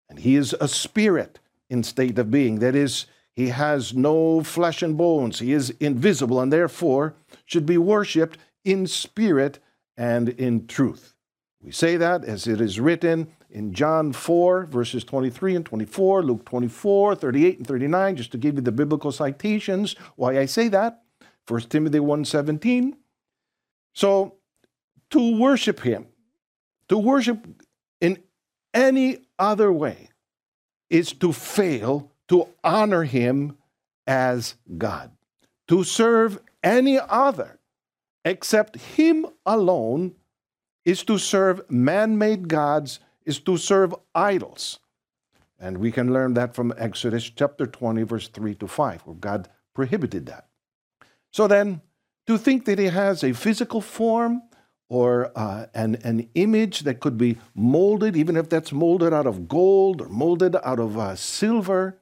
And 0.09 0.19
he 0.19 0.37
is 0.37 0.55
a 0.55 0.69
spirit 0.69 1.39
in 1.69 1.83
state 1.83 2.19
of 2.19 2.31
being. 2.31 2.61
That 2.61 2.75
is, 2.75 3.07
he 3.35 3.49
has 3.49 3.93
no 3.93 4.43
flesh 4.43 4.83
and 4.83 4.97
bones. 4.97 5.41
He 5.41 5.53
is 5.53 5.71
invisible 5.81 6.41
and 6.41 6.51
therefore 6.53 7.15
should 7.45 7.67
be 7.67 7.77
worshiped 7.77 8.39
in 8.65 8.87
spirit 8.87 9.59
and 9.99 10.31
in 10.31 10.67
truth. 10.67 11.15
We 11.61 11.73
say 11.73 11.97
that 11.97 12.25
as 12.25 12.47
it 12.47 12.61
is 12.61 12.81
written 12.81 13.29
in 13.57 13.73
John 13.73 14.13
4, 14.13 14.67
verses 14.67 15.03
23 15.03 15.57
and 15.57 15.65
24, 15.65 16.23
Luke 16.23 16.45
24, 16.45 17.15
38 17.15 17.57
and 17.57 17.67
39, 17.67 18.17
just 18.17 18.31
to 18.33 18.37
give 18.37 18.57
you 18.57 18.61
the 18.61 18.71
biblical 18.71 19.11
citations 19.11 19.97
why 20.17 20.39
I 20.39 20.45
say 20.45 20.69
that. 20.69 21.01
1 21.49 21.63
Timothy 21.63 21.99
1 21.99 22.27
17. 22.27 22.99
So, 23.95 24.35
to 25.09 25.41
worship 25.41 25.81
Him, 25.81 26.07
to 26.91 26.99
worship 26.99 27.47
in 27.99 28.23
any 28.75 29.21
other 29.39 29.73
way, 29.73 30.11
is 30.91 31.15
to 31.15 31.33
fail 31.33 32.13
to 32.29 32.49
honor 32.63 33.05
Him 33.05 33.57
as 34.07 34.57
God. 34.77 35.13
To 35.69 35.83
serve 35.83 36.41
any 36.63 36.99
other 37.01 37.59
except 38.23 38.77
Him 38.77 39.25
alone 39.47 40.15
is 40.85 41.03
to 41.05 41.17
serve 41.17 41.63
man 41.71 42.19
made 42.19 42.49
gods 42.49 43.01
is 43.27 43.41
to 43.41 43.57
serve 43.57 43.95
idols. 44.15 44.79
And 45.59 45.79
we 45.79 45.91
can 45.91 46.13
learn 46.13 46.35
that 46.35 46.55
from 46.55 46.73
Exodus 46.79 47.29
chapter 47.29 47.67
20, 47.67 48.03
verse 48.05 48.29
3 48.29 48.55
to 48.57 48.67
5, 48.67 49.03
where 49.03 49.17
God 49.17 49.49
prohibited 49.75 50.27
that. 50.27 50.47
So 51.33 51.47
then, 51.47 51.83
to 52.27 52.39
think 52.39 52.65
that 52.65 52.79
he 52.79 52.87
has 52.87 53.23
a 53.23 53.33
physical 53.33 53.81
form 53.81 54.43
or 54.89 55.33
uh, 55.35 55.67
an, 55.75 55.97
an 56.05 56.29
image 56.35 56.81
that 56.81 57.01
could 57.01 57.19
be 57.19 57.39
molded, 57.55 58.17
even 58.17 58.37
if 58.37 58.49
that's 58.49 58.73
molded 58.73 59.13
out 59.13 59.27
of 59.27 59.49
gold 59.49 60.01
or 60.01 60.09
molded 60.09 60.57
out 60.63 60.79
of 60.79 60.99
uh, 60.99 61.17
silver, 61.17 61.99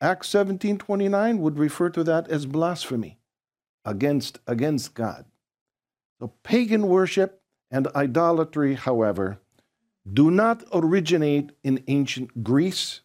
Acts 0.00 0.28
17 0.28 0.78
29 0.78 1.38
would 1.40 1.58
refer 1.58 1.90
to 1.90 2.02
that 2.04 2.28
as 2.28 2.46
blasphemy 2.46 3.18
against, 3.84 4.38
against 4.46 4.94
God. 4.94 5.26
So 6.18 6.32
pagan 6.42 6.88
worship 6.88 7.42
and 7.70 7.86
idolatry, 7.88 8.74
however, 8.74 9.40
do 10.10 10.30
not 10.30 10.64
originate 10.72 11.50
in 11.62 11.82
ancient 11.86 12.42
Greece 12.42 13.00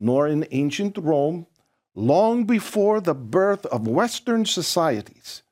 nor 0.00 0.28
in 0.28 0.46
ancient 0.50 0.96
Rome, 0.96 1.46
long 1.94 2.44
before 2.44 3.00
the 3.00 3.14
birth 3.14 3.66
of 3.66 3.88
Western 3.88 4.44
societies. 4.44 5.42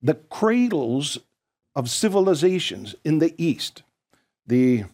The 0.00 0.14
cradles 0.14 1.18
of 1.74 1.90
civilizations 1.90 2.94
in 3.04 3.18
the 3.18 3.34
East, 3.38 3.82
the, 4.46 4.84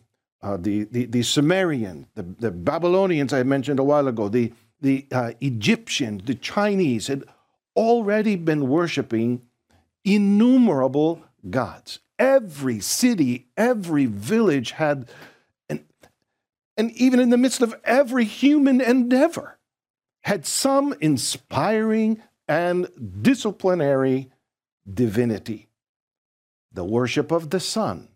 uh, 0.42 0.56
the, 0.56 0.84
the, 0.84 1.06
the, 1.06 1.22
Sumerian, 1.22 2.06
the, 2.14 2.22
the 2.22 2.50
Babylonians 2.50 3.32
I 3.32 3.42
mentioned 3.42 3.78
a 3.78 3.84
while 3.84 4.08
ago, 4.08 4.28
the, 4.28 4.52
the 4.80 5.06
uh, 5.12 5.32
Egyptians, 5.40 6.22
the 6.24 6.34
Chinese 6.34 7.08
had 7.08 7.24
already 7.76 8.36
been 8.36 8.68
worshiping 8.68 9.42
innumerable 10.04 11.22
gods. 11.48 12.00
Every 12.18 12.80
city, 12.80 13.46
every 13.56 14.06
village 14.06 14.72
had, 14.72 15.08
and, 15.68 15.84
and 16.76 16.90
even 16.92 17.20
in 17.20 17.30
the 17.30 17.36
midst 17.36 17.62
of 17.62 17.74
every 17.84 18.24
human 18.24 18.80
endeavor, 18.80 19.58
had 20.22 20.44
some 20.44 20.94
inspiring 21.00 22.22
and 22.48 22.88
disciplinary 23.22 24.30
divinity. 24.92 25.68
The 26.72 26.84
worship 26.84 27.30
of 27.30 27.50
the 27.50 27.60
sun, 27.60 28.08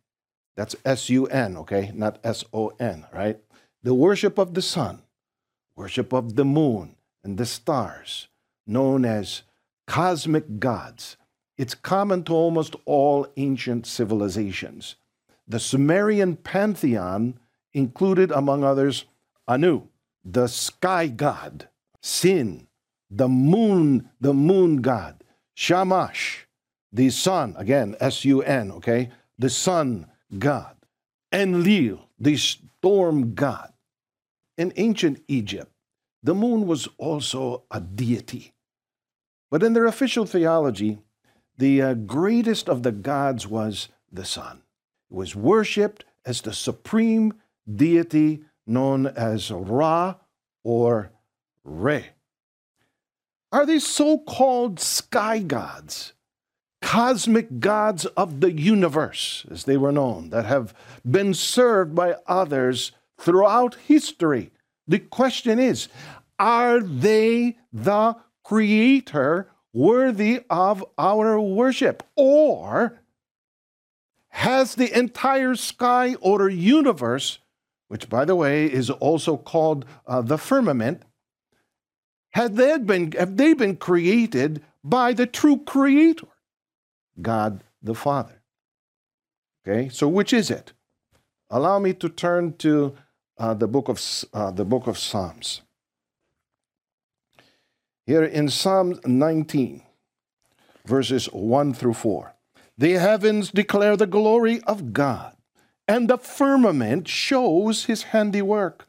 That's 0.56 0.76
S 0.84 1.08
U 1.08 1.26
N, 1.26 1.56
okay? 1.58 1.90
Not 1.94 2.18
S 2.24 2.44
O 2.52 2.72
N, 2.78 3.06
right? 3.12 3.38
The 3.82 3.94
worship 3.94 4.38
of 4.38 4.54
the 4.54 4.62
sun, 4.62 5.02
worship 5.76 6.12
of 6.12 6.36
the 6.36 6.44
moon 6.44 6.96
and 7.24 7.38
the 7.38 7.46
stars, 7.46 8.28
known 8.66 9.04
as 9.04 9.42
cosmic 9.86 10.58
gods. 10.58 11.16
It's 11.56 11.74
common 11.74 12.24
to 12.24 12.32
almost 12.32 12.76
all 12.84 13.26
ancient 13.36 13.86
civilizations. 13.86 14.96
The 15.46 15.60
Sumerian 15.60 16.36
pantheon 16.36 17.38
included, 17.72 18.30
among 18.30 18.64
others, 18.64 19.04
Anu, 19.46 19.88
the 20.24 20.46
sky 20.46 21.08
god, 21.08 21.68
Sin, 22.00 22.66
the 23.10 23.28
moon, 23.28 24.10
the 24.20 24.32
moon 24.32 24.82
god, 24.82 25.22
Shamash, 25.54 26.46
the 26.92 27.10
sun, 27.10 27.54
again, 27.56 27.96
S 28.00 28.24
U 28.24 28.42
N, 28.42 28.70
okay, 28.72 29.10
the 29.38 29.50
sun 29.50 30.06
god, 30.38 30.76
Enlil, 31.32 32.08
the 32.18 32.36
storm 32.36 33.34
god. 33.34 33.72
In 34.56 34.72
ancient 34.76 35.22
Egypt, 35.28 35.70
the 36.22 36.34
moon 36.34 36.66
was 36.66 36.88
also 36.98 37.64
a 37.70 37.80
deity. 37.80 38.52
But 39.50 39.62
in 39.62 39.72
their 39.72 39.86
official 39.86 40.24
theology, 40.24 40.98
the 41.62 41.80
uh, 41.80 41.94
greatest 41.94 42.68
of 42.68 42.82
the 42.82 42.90
gods 42.90 43.46
was 43.46 43.88
the 44.10 44.24
sun. 44.24 44.62
It 45.08 45.14
was 45.14 45.36
worshipped 45.36 46.04
as 46.26 46.40
the 46.40 46.52
supreme 46.52 47.34
deity 47.72 48.40
known 48.66 49.06
as 49.06 49.48
Ra 49.52 50.16
or 50.64 51.12
Re. 51.62 52.06
Are 53.52 53.64
these 53.64 53.86
so 53.86 54.18
called 54.18 54.80
sky 54.80 55.38
gods, 55.38 56.14
cosmic 56.80 57.60
gods 57.60 58.06
of 58.06 58.40
the 58.40 58.50
universe, 58.50 59.46
as 59.48 59.62
they 59.62 59.76
were 59.76 59.92
known, 59.92 60.30
that 60.30 60.46
have 60.46 60.74
been 61.08 61.32
served 61.32 61.94
by 61.94 62.16
others 62.26 62.90
throughout 63.20 63.76
history? 63.76 64.50
The 64.88 64.98
question 64.98 65.60
is 65.60 65.86
are 66.40 66.80
they 66.80 67.56
the 67.72 68.16
creator 68.42 69.46
worthy 69.72 70.40
of 70.50 70.84
our 70.98 71.40
worship? 71.40 72.02
Or 72.16 73.00
has 74.28 74.74
the 74.74 74.96
entire 74.96 75.54
sky 75.54 76.14
or 76.20 76.48
universe, 76.48 77.38
which 77.88 78.08
by 78.08 78.24
the 78.24 78.36
way 78.36 78.66
is 78.66 78.90
also 78.90 79.36
called 79.36 79.84
uh, 80.06 80.22
the 80.22 80.38
firmament, 80.38 81.02
had 82.30 82.56
they 82.56 82.78
been, 82.78 83.12
have 83.12 83.36
they 83.36 83.52
been 83.52 83.76
created 83.76 84.62
by 84.82 85.12
the 85.12 85.26
true 85.26 85.58
creator, 85.58 86.28
God 87.20 87.62
the 87.82 87.94
Father? 87.94 88.40
Okay, 89.66 89.88
so 89.90 90.08
which 90.08 90.32
is 90.32 90.50
it? 90.50 90.72
Allow 91.50 91.78
me 91.78 91.92
to 91.94 92.08
turn 92.08 92.54
to 92.58 92.96
uh, 93.38 93.54
the 93.54 93.68
book 93.68 93.88
of 93.88 94.00
uh, 94.32 94.50
the 94.50 94.64
book 94.64 94.86
of 94.86 94.98
Psalms. 94.98 95.62
Here 98.04 98.24
in 98.24 98.48
Psalm 98.48 98.98
19, 99.06 99.80
verses 100.84 101.26
1 101.26 101.72
through 101.72 101.94
4. 101.94 102.34
The 102.76 102.94
heavens 102.94 103.52
declare 103.52 103.96
the 103.96 104.08
glory 104.08 104.60
of 104.62 104.92
God, 104.92 105.36
and 105.86 106.10
the 106.10 106.18
firmament 106.18 107.06
shows 107.06 107.84
his 107.84 108.02
handiwork. 108.04 108.88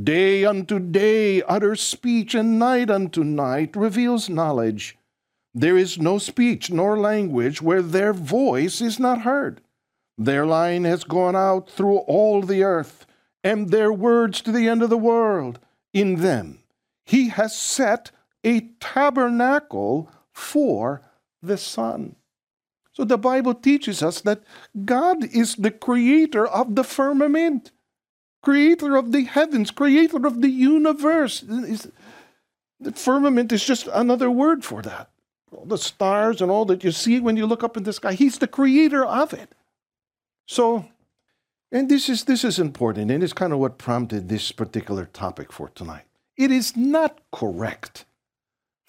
Day 0.00 0.44
unto 0.44 0.78
day 0.78 1.42
utters 1.42 1.82
speech, 1.82 2.36
and 2.36 2.60
night 2.60 2.88
unto 2.88 3.24
night 3.24 3.74
reveals 3.74 4.28
knowledge. 4.28 4.96
There 5.52 5.76
is 5.76 5.98
no 5.98 6.18
speech 6.18 6.70
nor 6.70 6.96
language 6.96 7.60
where 7.60 7.82
their 7.82 8.12
voice 8.12 8.80
is 8.80 9.00
not 9.00 9.22
heard. 9.22 9.60
Their 10.16 10.46
line 10.46 10.84
has 10.84 11.02
gone 11.02 11.34
out 11.34 11.68
through 11.68 11.98
all 11.98 12.42
the 12.42 12.62
earth, 12.62 13.06
and 13.42 13.70
their 13.70 13.92
words 13.92 14.40
to 14.42 14.52
the 14.52 14.68
end 14.68 14.84
of 14.84 14.90
the 14.90 14.96
world. 14.96 15.58
In 15.92 16.20
them 16.20 16.60
he 17.04 17.30
has 17.30 17.56
set 17.56 18.12
a 18.44 18.60
tabernacle 18.80 20.10
for 20.32 21.02
the 21.42 21.56
sun. 21.56 22.16
So 22.92 23.04
the 23.04 23.18
Bible 23.18 23.54
teaches 23.54 24.02
us 24.02 24.20
that 24.20 24.42
God 24.84 25.24
is 25.24 25.56
the 25.56 25.70
creator 25.70 26.46
of 26.46 26.74
the 26.74 26.84
firmament, 26.84 27.72
creator 28.42 28.96
of 28.96 29.12
the 29.12 29.24
heavens, 29.24 29.70
creator 29.70 30.26
of 30.26 30.42
the 30.42 30.50
universe. 30.50 31.40
The 31.40 32.92
firmament 32.92 33.52
is 33.52 33.64
just 33.64 33.88
another 33.92 34.30
word 34.30 34.64
for 34.64 34.82
that. 34.82 35.10
All 35.52 35.64
the 35.64 35.78
stars 35.78 36.40
and 36.40 36.50
all 36.50 36.64
that 36.66 36.84
you 36.84 36.92
see 36.92 37.20
when 37.20 37.36
you 37.36 37.46
look 37.46 37.64
up 37.64 37.76
in 37.76 37.84
the 37.84 37.92
sky, 37.92 38.14
He's 38.14 38.38
the 38.38 38.46
creator 38.46 39.04
of 39.04 39.32
it. 39.32 39.54
So, 40.46 40.86
and 41.70 41.88
this 41.88 42.08
is 42.08 42.24
this 42.24 42.44
is 42.44 42.58
important, 42.58 43.10
and 43.10 43.22
it's 43.22 43.32
kind 43.32 43.52
of 43.52 43.58
what 43.58 43.78
prompted 43.78 44.28
this 44.28 44.50
particular 44.52 45.06
topic 45.06 45.52
for 45.52 45.68
tonight. 45.68 46.04
It 46.36 46.50
is 46.50 46.76
not 46.76 47.20
correct 47.30 48.06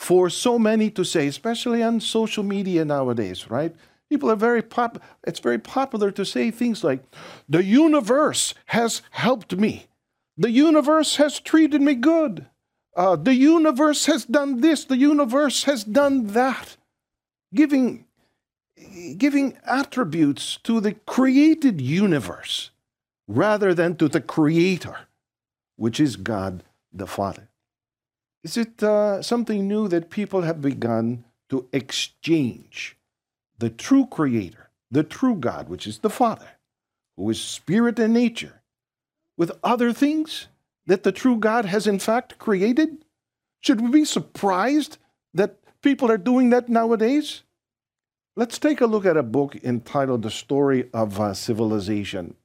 for 0.03 0.29
so 0.29 0.59
many 0.59 0.89
to 0.91 1.05
say, 1.05 1.27
especially 1.27 1.81
on 1.81 2.01
social 2.01 2.43
media 2.43 2.83
nowadays, 2.83 3.49
right? 3.49 3.73
People 4.09 4.29
are 4.29 4.35
very 4.35 4.61
pop 4.61 5.01
it's 5.25 5.39
very 5.39 5.57
popular 5.57 6.11
to 6.11 6.25
say 6.25 6.51
things 6.51 6.83
like, 6.83 7.01
the 7.47 7.63
universe 7.63 8.53
has 8.67 9.01
helped 9.11 9.55
me. 9.55 9.87
The 10.37 10.51
universe 10.51 11.15
has 11.15 11.39
treated 11.39 11.81
me 11.81 11.95
good. 11.95 12.47
Uh, 12.97 13.15
the 13.15 13.33
universe 13.33 14.05
has 14.07 14.25
done 14.25 14.59
this, 14.59 14.83
the 14.83 14.97
universe 14.97 15.63
has 15.63 15.85
done 15.85 16.27
that. 16.33 16.75
Giving 17.55 18.05
giving 19.17 19.57
attributes 19.65 20.57
to 20.63 20.81
the 20.81 20.93
created 21.07 21.79
universe 21.79 22.71
rather 23.27 23.73
than 23.73 23.95
to 23.95 24.09
the 24.09 24.21
creator, 24.21 25.07
which 25.77 25.99
is 26.01 26.17
God 26.17 26.63
the 26.91 27.07
Father. 27.07 27.47
Is 28.43 28.58
it 28.58 28.84
uh, 28.84 29.21
something 29.21 29.67
new 29.67 29.88
that 29.88 30.10
people 30.10 30.41
have 30.41 30.62
begun 30.62 31.23
to 31.49 31.67
exchange 31.71 32.97
the 33.58 33.69
true 33.69 34.06
Creator, 34.06 34.69
the 34.91 35.03
true 35.03 35.36
God, 35.36 35.69
which 35.69 35.88
is 35.88 35.99
the 35.99 36.10
Father, 36.10 36.49
who 37.15 37.29
is 37.29 37.39
spirit 37.39 37.99
and 37.99 38.13
nature, 38.13 38.62
with 39.38 39.58
other 39.63 39.93
things 39.93 40.47
that 40.86 41.03
the 41.03 41.13
true 41.13 41.38
God 41.38 41.65
has 41.65 41.88
in 41.88 41.99
fact 41.99 42.38
created? 42.38 43.06
Should 43.62 43.79
we 43.79 43.89
be 43.89 44.06
surprised 44.06 44.97
that 45.34 45.60
people 45.82 46.12
are 46.12 46.17
doing 46.17 46.49
that 46.49 46.67
nowadays? 46.67 47.43
Let's 48.36 48.60
take 48.60 48.82
a 48.82 48.88
look 48.88 49.06
at 49.06 49.15
a 49.15 49.23
book 49.23 49.56
entitled 49.63 50.23
The 50.23 50.32
Story 50.32 50.89
of 50.93 51.17
uh, 51.17 51.34
Civilization, 51.34 52.36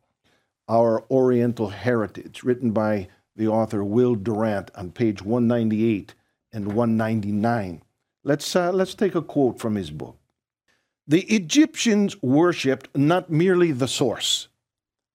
Our 0.69 1.05
Oriental 1.11 1.71
Heritage, 1.71 2.45
written 2.45 2.71
by 2.71 3.09
the 3.39 3.49
author 3.49 3.85
Will 3.85 4.17
Durant 4.17 4.71
on 4.75 4.91
page 4.91 5.23
198 5.23 6.15
and 6.53 6.67
199. 6.67 7.83
Let's, 8.25 8.55
uh, 8.55 8.73
let's 8.73 8.95
take 8.95 9.15
a 9.15 9.23
quote 9.23 9.61
from 9.61 9.77
his 9.77 9.91
book. 9.91 10.19
The 11.07 11.23
Egyptians 11.35 12.21
worshipped 12.21 12.95
not 12.95 13.31
merely 13.31 13.73
the 13.73 13.89
source, 13.89 14.49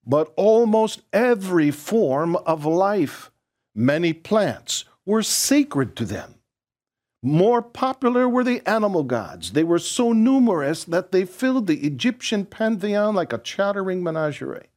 but 0.04 0.32
almost 0.36 1.02
every 1.12 1.70
form 1.70 2.34
of 2.34 2.64
life. 2.64 3.30
Many 3.74 4.12
plants 4.12 4.86
were 5.04 5.22
sacred 5.22 5.94
to 5.96 6.04
them. 6.04 6.36
More 7.22 7.62
popular 7.62 8.28
were 8.28 8.44
the 8.44 8.66
animal 8.68 9.04
gods. 9.04 9.52
They 9.52 9.64
were 9.64 9.78
so 9.78 10.12
numerous 10.12 10.84
that 10.84 11.12
they 11.12 11.24
filled 11.24 11.66
the 11.66 11.86
Egyptian 11.86 12.46
pantheon 12.46 13.14
like 13.14 13.32
a 13.32 13.38
chattering 13.38 14.02
menagerie. 14.02 14.68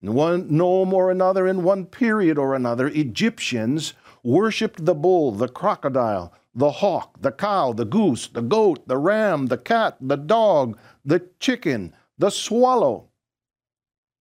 One 0.00 0.46
nome 0.56 0.94
or 0.94 1.10
another, 1.10 1.46
in 1.46 1.64
one 1.64 1.84
period 1.84 2.38
or 2.38 2.54
another, 2.54 2.86
Egyptians 2.88 3.94
worshipped 4.22 4.84
the 4.84 4.94
bull, 4.94 5.32
the 5.32 5.48
crocodile, 5.48 6.32
the 6.54 6.70
hawk, 6.70 7.20
the 7.20 7.32
cow, 7.32 7.72
the 7.72 7.84
goose, 7.84 8.28
the 8.28 8.42
goat, 8.42 8.86
the 8.86 8.96
ram, 8.96 9.46
the 9.46 9.58
cat, 9.58 9.96
the 10.00 10.16
dog, 10.16 10.78
the 11.04 11.28
chicken, 11.40 11.94
the 12.16 12.30
swallow, 12.30 13.08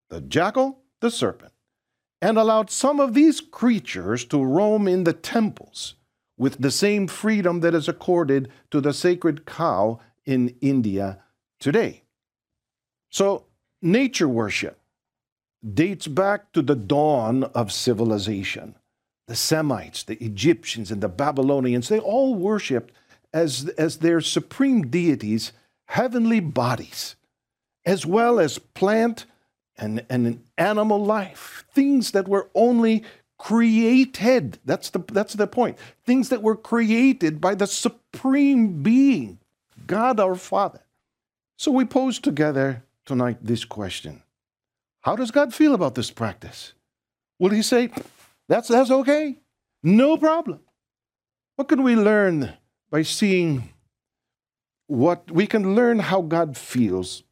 the 0.10 0.22
jackal, 0.22 0.82
the 1.00 1.12
serpent, 1.12 1.54
and 2.22 2.38
allowed 2.38 2.72
some 2.72 3.00
of 3.00 3.14
these 3.14 3.40
creatures 3.40 4.26
to 4.26 4.44
roam 4.44 4.88
in 4.88 5.04
the 5.04 5.14
temples 5.14 5.96
with 6.38 6.60
the 6.60 6.72
same 6.72 7.08
freedom 7.08 7.60
that 7.60 7.76
is 7.76 7.88
accorded 7.88 8.50
to 8.72 8.82
the 8.82 8.94
sacred 8.94 9.46
cow 9.46 10.00
in 10.26 10.56
India 10.62 11.20
today. 11.60 12.04
So, 13.10 13.46
nature 13.82 14.28
worship 14.28 14.77
dates 15.74 16.08
back 16.08 16.52
to 16.54 16.62
the 16.62 16.76
dawn 16.76 17.44
of 17.44 17.72
civilization. 17.72 18.76
The 19.28 19.36
Semites, 19.36 20.04
the 20.04 20.24
Egyptians, 20.24 20.92
and 20.92 21.02
the 21.02 21.10
Babylonians, 21.10 21.90
they 21.90 22.00
all 22.00 22.36
worshiped 22.36 22.94
as, 23.34 23.68
as 23.78 23.98
their 23.98 24.22
supreme 24.22 24.90
deities 24.90 25.52
heavenly 25.86 26.40
bodies, 26.40 27.16
as 27.86 28.06
well 28.06 28.40
as 28.40 28.60
plant 28.60 29.26
and, 29.78 30.06
and 30.10 30.44
animal 30.58 31.04
life, 31.04 31.66
things 31.74 32.12
that 32.12 32.28
were 32.28 32.50
only 32.56 33.04
created. 33.38 34.60
That's 34.66 34.90
the, 34.90 35.00
that's 35.12 35.34
the 35.34 35.48
point. 35.48 35.78
Things 36.06 36.30
that 36.30 36.42
were 36.42 36.56
created 36.56 37.40
by 37.40 37.56
the 37.56 37.68
supreme 37.68 38.82
being, 38.82 39.40
God 39.86 40.20
our 40.20 40.36
Father. 40.36 40.82
So 41.58 41.72
we 41.72 41.86
pose 41.86 42.20
together 42.20 42.84
tonight 43.06 43.38
this 43.42 43.66
question 43.66 44.24
How 45.08 45.16
does 45.16 45.32
God 45.32 45.54
feel 45.54 45.74
about 45.74 45.96
this 45.96 46.12
practice? 46.12 46.74
Will 47.40 47.52
he 47.52 47.62
say, 47.62 47.92
that's, 48.50 48.68
that's 48.68 48.92
okay? 48.92 49.38
No 49.82 50.18
problem. 50.18 50.60
What 51.56 51.70
can 51.70 51.82
we 51.82 51.96
learn 51.96 52.52
by 52.92 53.04
seeing 53.04 53.70
what 54.88 55.32
we 55.32 55.48
can 55.48 55.76
learn 55.76 56.00
how 56.00 56.22
God 56.22 56.58
feels 56.58 57.24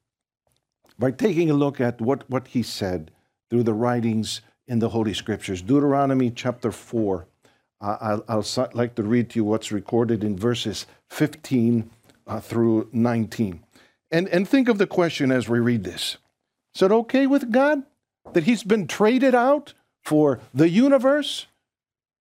by 0.97 1.11
taking 1.11 1.49
a 1.49 1.53
look 1.53 1.81
at 1.81 1.99
what, 1.99 2.23
what 2.29 2.47
he 2.47 2.63
said 2.63 3.11
through 3.49 3.63
the 3.63 3.73
writings 3.73 4.39
in 4.69 4.79
the 4.79 4.87
Holy 4.87 5.13
Scriptures. 5.13 5.61
Deuteronomy 5.61 6.31
chapter 6.31 6.71
4. 6.71 7.27
Uh, 7.81 7.97
I'll, 7.99 8.23
I'll, 8.29 8.69
like 8.73 8.95
to 8.95 9.03
read 9.03 9.31
to 9.31 9.39
you 9.39 9.43
what's 9.43 9.73
recorded 9.73 10.23
in 10.23 10.37
verses 10.37 10.85
15 11.09 11.89
uh, 12.25 12.39
through 12.39 12.87
19. 12.93 13.59
And, 14.11 14.29
and 14.29 14.47
think 14.47 14.69
of 14.69 14.77
the 14.77 14.87
question 14.87 15.29
as 15.29 15.49
we 15.49 15.59
read 15.59 15.83
this 15.83 16.15
Is 16.75 16.81
it 16.81 16.91
okay 16.91 17.25
with 17.25 17.51
God 17.51 17.83
that 18.33 18.43
He's 18.43 18.63
been 18.63 18.85
traded 18.85 19.33
out 19.33 19.73
for 20.03 20.41
the 20.53 20.69
universe, 20.69 21.47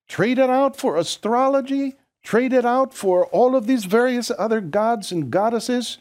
traded 0.09 0.49
out 0.49 0.77
for 0.77 0.97
astrology, 0.97 1.97
traded 2.23 2.65
out 2.65 2.95
for 2.95 3.27
all 3.27 3.57
of 3.57 3.67
these 3.67 3.85
various 3.85 4.31
other 4.39 4.61
gods 4.61 5.11
and 5.11 5.31
goddesses? 5.31 5.99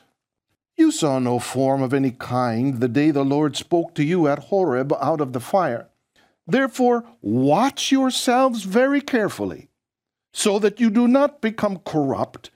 You 0.78 0.92
saw 0.92 1.20
no 1.20 1.39
form 1.39 1.82
of 1.82 1.94
any 1.94 2.12
kind 2.12 2.80
the 2.80 2.88
day 2.88 3.12
the 3.12 3.26
Lord 3.26 3.56
spoke 3.58 3.96
to 3.96 4.04
you 4.04 4.28
at 4.28 4.39
Horeb 4.39 4.94
out 5.02 5.22
of 5.22 5.34
the 5.34 5.39
fire. 5.39 5.89
Therefore, 6.46 7.06
watch 7.22 7.92
yourselves 7.92 8.63
very 8.63 9.02
carefully, 9.02 9.70
so 10.34 10.60
that 10.60 10.80
you 10.80 10.89
do 10.89 11.08
not 11.08 11.42
become 11.42 11.80
corrupt 11.86 12.52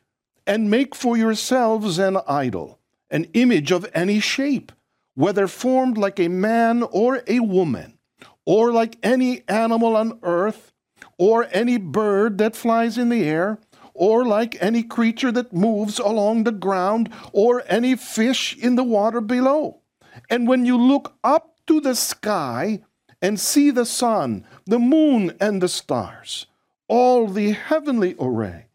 and 0.46 0.70
make 0.70 0.94
for 0.94 1.18
yourselves 1.18 1.98
an 2.00 2.18
idol, 2.28 2.80
an 3.10 3.26
image 3.34 3.72
of 3.72 3.90
any 3.94 4.20
shape, 4.20 4.72
whether 5.18 5.48
formed 5.48 5.98
like 5.98 6.20
a 6.20 6.28
man 6.28 6.84
or 6.84 7.24
a 7.26 7.40
woman, 7.40 7.98
or 8.46 8.72
like 8.72 9.00
any 9.02 9.42
animal 9.48 9.96
on 9.96 10.20
earth, 10.22 10.72
or 11.18 11.48
any 11.52 11.76
bird 11.76 12.38
that 12.38 12.56
flies 12.56 13.00
in 13.00 13.10
the 13.10 13.24
air, 13.24 13.58
or 13.96 14.24
like 14.24 14.56
any 14.62 14.84
creature 14.84 15.32
that 15.32 15.52
moves 15.52 15.98
along 15.98 16.44
the 16.44 16.52
ground, 16.52 17.10
or 17.34 17.64
any 17.66 17.96
fish 17.96 18.56
in 18.58 18.76
the 18.76 18.84
water 18.84 19.20
below. 19.20 19.82
And 20.30 20.48
when 20.48 20.66
you 20.66 20.78
look 20.78 21.18
up 21.24 21.56
to 21.66 21.82
the 21.82 21.96
sky 21.96 22.84
and 23.20 23.40
see 23.40 23.72
the 23.72 23.88
sun, 23.88 24.46
the 24.68 24.78
moon, 24.78 25.36
and 25.42 25.64
the 25.64 25.68
stars, 25.68 26.46
all 26.88 27.26
the 27.26 27.54
heavenly 27.54 28.16
array, 28.20 28.68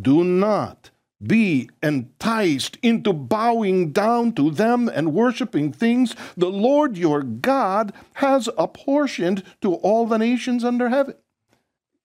do 0.00 0.22
not 0.22 0.92
be 1.26 1.70
enticed 1.82 2.76
into 2.82 3.12
bowing 3.12 3.92
down 3.92 4.32
to 4.32 4.50
them 4.50 4.88
and 4.88 5.14
worshiping 5.14 5.72
things 5.72 6.14
the 6.36 6.50
Lord 6.50 6.96
your 6.96 7.22
God 7.22 7.92
has 8.14 8.48
apportioned 8.58 9.42
to 9.62 9.74
all 9.74 10.06
the 10.06 10.18
nations 10.18 10.64
under 10.64 10.88
heaven. 10.88 11.14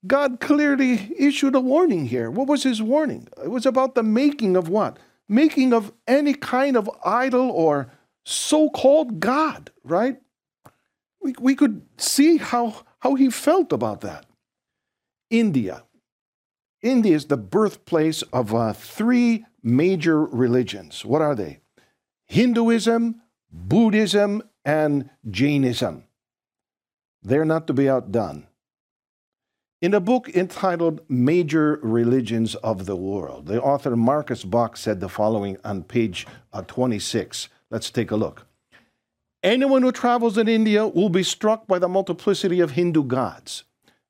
God 0.08 0.40
clearly 0.40 1.12
issued 1.18 1.56
a 1.56 1.60
warning 1.60 2.06
here. 2.06 2.32
What 2.32 2.48
was 2.48 2.64
his 2.64 2.82
warning? 2.82 3.28
It 3.44 3.50
was 3.50 3.66
about 3.66 3.96
the 3.96 4.04
making 4.04 4.56
of 4.56 4.70
what? 4.70 4.98
Making 5.28 5.74
of 5.74 5.92
any 6.08 6.34
kind 6.34 6.78
of 6.78 6.90
idol 7.06 7.52
or 7.52 7.92
so 8.26 8.70
called 8.70 9.20
God, 9.20 9.72
right? 9.84 10.18
We, 11.22 11.36
we 11.40 11.56
could 11.56 11.82
see 11.98 12.38
how, 12.38 12.84
how 13.00 13.16
he 13.16 13.30
felt 13.30 13.74
about 13.74 14.02
that. 14.02 14.26
India. 15.30 15.84
India 16.82 17.16
is 17.16 17.26
the 17.26 17.38
birthplace 17.38 18.22
of 18.34 18.54
uh, 18.54 18.74
three 18.74 19.46
major 19.62 20.24
religions. 20.24 21.04
What 21.04 21.22
are 21.22 21.36
they? 21.36 21.60
Hinduism, 22.26 23.22
Buddhism, 23.52 24.44
and 24.64 25.10
Jainism. 25.30 26.04
They're 27.22 27.46
not 27.46 27.68
to 27.68 27.74
be 27.74 27.90
outdone. 27.90 28.48
In 29.82 29.94
a 29.94 30.00
book 30.00 30.30
entitled 30.30 31.02
Major 31.08 31.80
Religions 31.82 32.56
of 32.56 32.86
the 32.86 32.98
World, 32.98 33.46
the 33.46 33.62
author 33.62 33.96
Marcus 33.96 34.44
Bach 34.44 34.76
said 34.76 35.00
the 35.00 35.08
following 35.08 35.58
on 35.64 35.84
page 35.84 36.28
uh, 36.52 36.62
26. 36.64 37.48
Let's 37.72 37.90
take 37.90 38.12
a 38.12 38.18
look. 38.18 38.46
Anyone 39.42 39.84
who 39.84 39.94
travels 39.94 40.38
in 40.38 40.50
India 40.50 40.86
will 40.86 41.08
be 41.08 41.24
struck 41.24 41.66
by 41.66 41.80
the 41.80 41.88
multiplicity 41.88 42.60
of 42.60 42.72
Hindu 42.72 43.06
gods. 43.06 43.64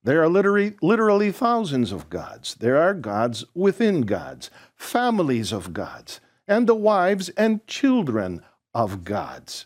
There 0.04 0.24
are 0.24 0.30
literally, 0.30 0.76
literally 0.82 1.32
thousands 1.32 1.92
of 1.92 2.10
gods. 2.10 2.56
There 2.56 2.78
are 2.78 2.94
gods 2.94 3.44
within 3.54 4.02
gods, 4.02 4.50
families 4.76 5.52
of 5.52 5.74
gods, 5.74 6.22
and 6.48 6.68
the 6.68 6.76
wives 6.76 7.30
and 7.30 7.66
children 7.68 8.42
of 8.74 9.04
gods. 9.04 9.66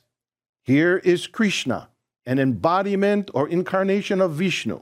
Here 0.64 0.98
is 0.98 1.28
Krishna, 1.28 1.90
an 2.26 2.40
embodiment 2.40 3.30
or 3.34 3.48
incarnation 3.48 4.22
of 4.22 4.32
Vishnu. 4.34 4.82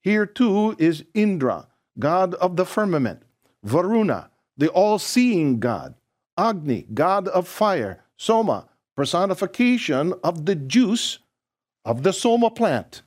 Here 0.00 0.26
too 0.26 0.76
is 0.78 1.04
Indra, 1.14 1.66
god 1.98 2.34
of 2.34 2.56
the 2.56 2.66
firmament, 2.66 3.22
Varuna, 3.62 4.30
the 4.56 4.68
all 4.68 4.98
seeing 4.98 5.60
god, 5.60 5.94
Agni, 6.36 6.86
god 6.92 7.26
of 7.28 7.48
fire, 7.48 8.04
Soma, 8.16 8.68
personification 8.96 10.12
of 10.22 10.46
the 10.46 10.54
juice 10.54 11.18
of 11.84 12.02
the 12.02 12.12
Soma 12.12 12.50
plant. 12.50 13.02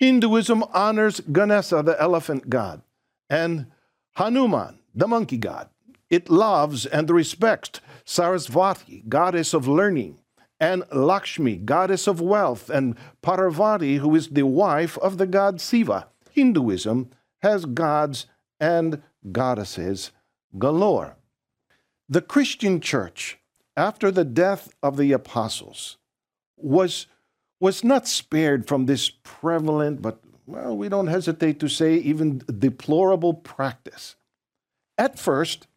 Hinduism 0.00 0.64
honors 0.72 1.20
Ganesha, 1.20 1.82
the 1.82 2.00
elephant 2.00 2.48
god, 2.48 2.80
and 3.28 3.66
Hanuman, 4.16 4.78
the 4.94 5.06
monkey 5.06 5.36
god. 5.36 5.68
It 6.08 6.30
loves 6.30 6.86
and 6.86 7.10
respects 7.10 7.82
Sarasvati, 8.06 9.06
goddess 9.10 9.52
of 9.52 9.68
learning, 9.68 10.18
and 10.58 10.84
Lakshmi, 10.90 11.56
goddess 11.56 12.06
of 12.06 12.18
wealth, 12.18 12.70
and 12.70 12.96
Parvati, 13.20 13.96
who 13.96 14.14
is 14.14 14.28
the 14.28 14.46
wife 14.46 14.96
of 14.98 15.18
the 15.18 15.26
god 15.26 15.60
Siva. 15.60 16.08
Hinduism 16.30 17.10
has 17.42 17.66
gods 17.66 18.24
and 18.58 19.02
goddesses 19.30 20.12
galore. 20.58 21.18
The 22.08 22.22
Christian 22.22 22.80
church, 22.80 23.38
after 23.76 24.10
the 24.10 24.24
death 24.24 24.72
of 24.82 24.96
the 24.96 25.12
apostles, 25.12 25.98
was, 26.56 27.06
was 27.60 27.84
not 27.84 28.08
spared 28.08 28.66
from 28.66 28.86
this 28.86 29.10
prevalent, 29.10 30.02
but 30.02 30.18
well, 30.46 30.76
we 30.76 30.88
don't 30.88 31.06
hesitate 31.06 31.60
to 31.60 31.68
say 31.68 31.94
even 31.96 32.42
deplorable 32.58 33.34
practice. 33.34 34.16
At 34.98 35.18
first, 35.18 35.68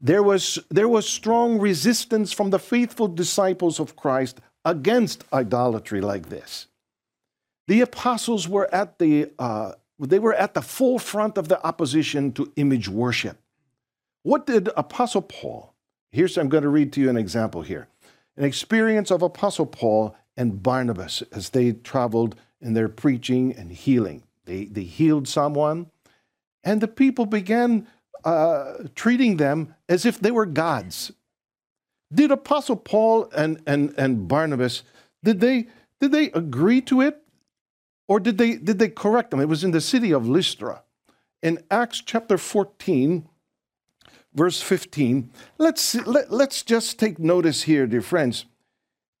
there 0.00 0.22
was, 0.22 0.58
there 0.70 0.88
was 0.88 1.06
strong 1.08 1.58
resistance 1.58 2.32
from 2.32 2.50
the 2.50 2.58
faithful 2.58 3.08
disciples 3.08 3.78
of 3.78 3.96
Christ 3.96 4.40
against 4.64 5.24
idolatry 5.32 6.00
like 6.00 6.28
this. 6.28 6.68
The 7.68 7.80
apostles 7.80 8.48
were 8.48 8.72
at 8.74 8.98
the 8.98 9.30
uh, 9.38 9.72
they 9.98 10.18
were 10.18 10.34
at 10.34 10.54
the 10.54 10.62
forefront 10.62 11.38
of 11.38 11.48
the 11.48 11.64
opposition 11.64 12.32
to 12.32 12.52
image 12.56 12.88
worship. 12.88 13.38
What 14.24 14.46
did 14.46 14.68
Apostle 14.76 15.22
Paul? 15.22 15.74
Here's 16.10 16.36
I'm 16.36 16.48
going 16.48 16.64
to 16.64 16.68
read 16.68 16.92
to 16.94 17.00
you 17.00 17.08
an 17.08 17.16
example 17.16 17.62
here. 17.62 17.88
An 18.36 18.44
experience 18.44 19.10
of 19.10 19.22
Apostle 19.22 19.66
Paul 19.66 20.16
and 20.36 20.62
Barnabas 20.62 21.22
as 21.32 21.50
they 21.50 21.72
traveled 21.72 22.36
in 22.60 22.74
their 22.74 22.88
preaching 22.88 23.52
and 23.52 23.70
healing. 23.70 24.22
They, 24.44 24.64
they 24.64 24.82
healed 24.82 25.28
someone, 25.28 25.90
and 26.64 26.80
the 26.80 26.88
people 26.88 27.26
began 27.26 27.86
uh, 28.24 28.74
treating 28.94 29.36
them 29.36 29.74
as 29.88 30.04
if 30.06 30.18
they 30.20 30.30
were 30.30 30.46
gods. 30.46 31.12
Did 32.12 32.30
Apostle 32.30 32.76
Paul 32.76 33.30
and, 33.36 33.60
and, 33.66 33.94
and 33.96 34.28
Barnabas, 34.28 34.82
did 35.24 35.40
they, 35.40 35.68
did 36.00 36.12
they 36.12 36.30
agree 36.32 36.80
to 36.82 37.00
it? 37.00 37.18
Or 38.08 38.20
did 38.20 38.36
they, 38.36 38.56
did 38.56 38.78
they 38.78 38.88
correct 38.88 39.30
them? 39.30 39.40
It 39.40 39.48
was 39.48 39.64
in 39.64 39.70
the 39.70 39.80
city 39.80 40.12
of 40.12 40.28
Lystra. 40.28 40.82
In 41.42 41.62
Acts 41.70 42.02
chapter 42.04 42.36
14, 42.36 43.26
verse 44.34 44.60
15, 44.60 45.30
let's, 45.58 45.94
let, 46.06 46.30
let's 46.30 46.62
just 46.62 46.98
take 46.98 47.18
notice 47.18 47.62
here, 47.62 47.86
dear 47.86 48.02
friends. 48.02 48.44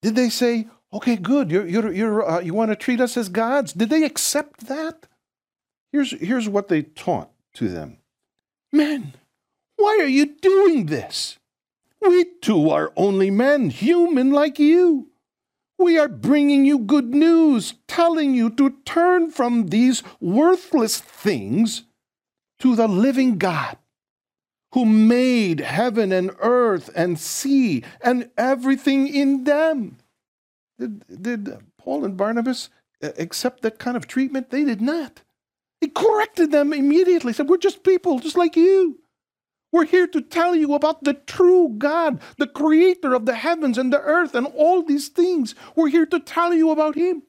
Did 0.02 0.16
they 0.16 0.28
say, 0.28 0.66
okay, 0.92 1.16
good, 1.16 1.50
you're, 1.50 1.66
you're, 1.66 1.92
you're, 1.92 2.28
uh, 2.28 2.40
you 2.40 2.54
want 2.54 2.70
to 2.70 2.76
treat 2.76 3.00
us 3.00 3.16
as 3.16 3.28
gods? 3.28 3.72
Did 3.72 3.90
they 3.90 4.04
accept 4.04 4.66
that? 4.66 5.06
Here's, 5.92 6.12
here's 6.12 6.48
what 6.48 6.68
they 6.68 6.82
taught 6.82 7.30
to 7.54 7.68
them 7.68 7.98
Men, 8.72 9.14
why 9.76 9.98
are 10.00 10.06
you 10.06 10.26
doing 10.26 10.86
this? 10.86 11.38
We 12.00 12.24
too 12.40 12.70
are 12.70 12.92
only 12.96 13.30
men, 13.30 13.70
human 13.70 14.32
like 14.32 14.58
you. 14.58 15.08
We 15.78 15.98
are 15.98 16.08
bringing 16.08 16.64
you 16.64 16.78
good 16.78 17.14
news, 17.14 17.74
telling 17.86 18.34
you 18.34 18.50
to 18.50 18.76
turn 18.84 19.30
from 19.30 19.66
these 19.66 20.02
worthless 20.20 20.98
things 20.98 21.84
to 22.60 22.76
the 22.76 22.88
living 22.88 23.38
God 23.38 23.76
who 24.72 24.84
made 24.84 25.60
heaven 25.60 26.12
and 26.12 26.30
earth 26.38 26.90
and 26.94 27.18
sea 27.18 27.84
and 28.00 28.30
everything 28.36 29.06
in 29.06 29.44
them. 29.44 29.98
Did, 30.78 31.22
did 31.22 31.58
Paul 31.78 32.04
and 32.04 32.16
Barnabas 32.16 32.70
accept 33.00 33.62
that 33.62 33.78
kind 33.78 33.96
of 33.96 34.06
treatment? 34.06 34.50
They 34.50 34.64
did 34.64 34.80
not. 34.80 35.22
He 35.80 35.88
corrected 35.88 36.52
them 36.52 36.72
immediately, 36.72 37.32
said, 37.32 37.48
We're 37.48 37.56
just 37.56 37.82
people, 37.82 38.20
just 38.20 38.36
like 38.36 38.56
you. 38.56 39.00
We're 39.72 39.86
here 39.86 40.06
to 40.06 40.20
tell 40.20 40.54
you 40.54 40.74
about 40.74 41.02
the 41.02 41.14
true 41.14 41.74
God, 41.76 42.20
the 42.36 42.46
creator 42.46 43.14
of 43.14 43.24
the 43.24 43.34
heavens 43.34 43.78
and 43.78 43.92
the 43.92 44.00
earth 44.00 44.34
and 44.34 44.46
all 44.46 44.82
these 44.82 45.08
things. 45.08 45.54
We're 45.74 45.88
here 45.88 46.06
to 46.06 46.20
tell 46.20 46.52
you 46.52 46.70
about 46.70 46.94
Him. 46.94 47.22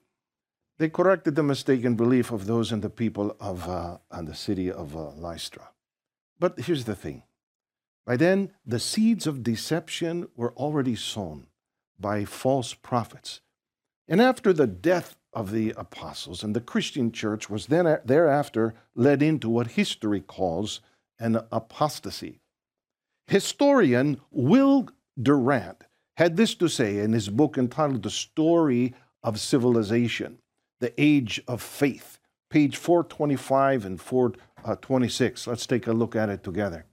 They 0.77 0.89
corrected 0.89 1.35
the 1.35 1.43
mistaken 1.43 1.95
belief 1.95 2.31
of 2.31 2.45
those 2.45 2.71
in 2.71 2.81
the 2.81 2.89
people 2.89 3.35
of 3.39 3.69
uh, 3.69 3.97
and 4.11 4.27
the 4.27 4.35
city 4.35 4.69
of 4.69 4.95
uh, 4.95 5.11
Lystra. 5.11 5.69
But 6.39 6.59
here's 6.59 6.83
the 6.83 6.95
thing 6.95 7.23
by 8.05 8.17
then, 8.17 8.51
the 8.65 8.79
seeds 8.79 9.25
of 9.25 9.43
deception 9.43 10.27
were 10.35 10.53
already 10.53 10.95
sown 10.95 11.47
by 12.03 12.25
false 12.25 12.75
prophets. 12.75 13.41
And 14.07 14.21
after 14.21 14.53
the 14.53 14.67
death 14.67 15.15
of 15.33 15.51
the 15.51 15.73
apostles, 15.75 16.43
and 16.43 16.55
the 16.55 16.61
Christian 16.61 17.11
church 17.11 17.49
was 17.49 17.65
then 17.67 17.97
thereafter 18.05 18.75
led 18.93 19.23
into 19.23 19.49
what 19.49 19.71
history 19.71 20.21
calls 20.21 20.81
an 21.19 21.39
apostasy. 21.51 22.41
Historian 23.27 24.19
Will 24.29 24.89
Durant 25.19 25.85
had 26.17 26.35
this 26.35 26.53
to 26.55 26.67
say 26.67 26.99
in 26.99 27.13
his 27.13 27.29
book 27.29 27.57
entitled 27.57 28.03
The 28.03 28.09
Story 28.09 28.93
of 29.23 29.39
Civilization, 29.39 30.39
The 30.79 30.93
Age 31.01 31.41
of 31.47 31.61
Faith, 31.61 32.19
page 32.49 32.77
425 32.77 33.85
and 33.85 33.99
426. 33.99 35.47
Uh, 35.47 35.51
Let's 35.51 35.65
take 35.65 35.87
a 35.87 35.93
look 35.93 36.15
at 36.15 36.29
it 36.29 36.43
together. 36.43 36.85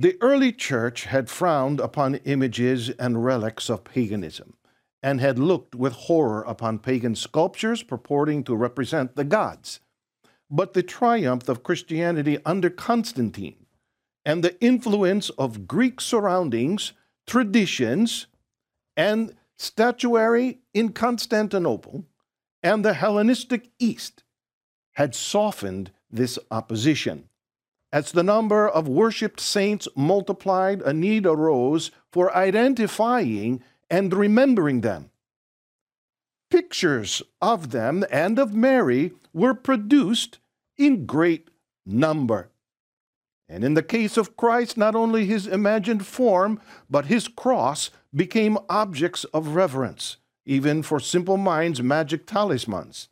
The 0.00 0.16
early 0.20 0.52
church 0.52 1.06
had 1.06 1.28
frowned 1.28 1.80
upon 1.80 2.14
images 2.24 2.88
and 2.88 3.24
relics 3.24 3.68
of 3.68 3.82
paganism 3.82 4.54
and 5.02 5.20
had 5.20 5.40
looked 5.40 5.74
with 5.74 5.92
horror 5.92 6.44
upon 6.46 6.78
pagan 6.78 7.16
sculptures 7.16 7.82
purporting 7.82 8.44
to 8.44 8.54
represent 8.54 9.16
the 9.16 9.24
gods. 9.24 9.80
But 10.48 10.72
the 10.72 10.84
triumph 10.84 11.48
of 11.48 11.64
Christianity 11.64 12.38
under 12.46 12.70
Constantine 12.70 13.66
and 14.24 14.44
the 14.44 14.56
influence 14.60 15.30
of 15.30 15.66
Greek 15.66 16.00
surroundings, 16.00 16.92
traditions, 17.26 18.28
and 18.96 19.34
statuary 19.56 20.60
in 20.72 20.90
Constantinople 20.92 22.04
and 22.62 22.84
the 22.84 22.94
Hellenistic 22.94 23.70
East 23.80 24.22
had 24.92 25.16
softened 25.16 25.90
this 26.08 26.38
opposition. 26.52 27.27
As 27.92 28.12
the 28.12 28.22
number 28.22 28.68
of 28.68 28.86
worshipped 28.86 29.40
saints 29.40 29.88
multiplied, 29.96 30.82
a 30.82 30.92
need 30.92 31.24
arose 31.24 31.90
for 32.12 32.34
identifying 32.36 33.62
and 33.88 34.12
remembering 34.12 34.82
them. 34.82 35.10
Pictures 36.50 37.22
of 37.40 37.70
them 37.70 38.04
and 38.10 38.38
of 38.38 38.54
Mary 38.54 39.12
were 39.32 39.54
produced 39.54 40.38
in 40.76 41.06
great 41.06 41.48
number. 41.86 42.50
And 43.48 43.64
in 43.64 43.74
the 43.74 43.82
case 43.82 44.18
of 44.18 44.36
Christ, 44.36 44.76
not 44.76 44.94
only 44.94 45.24
his 45.24 45.46
imagined 45.46 46.06
form, 46.06 46.60
but 46.90 47.06
his 47.06 47.28
cross 47.28 47.90
became 48.14 48.58
objects 48.68 49.24
of 49.24 49.54
reverence, 49.54 50.18
even 50.44 50.82
for 50.82 51.00
simple 51.00 51.38
minds, 51.38 51.82
magic 51.82 52.26
talismans. 52.26 53.08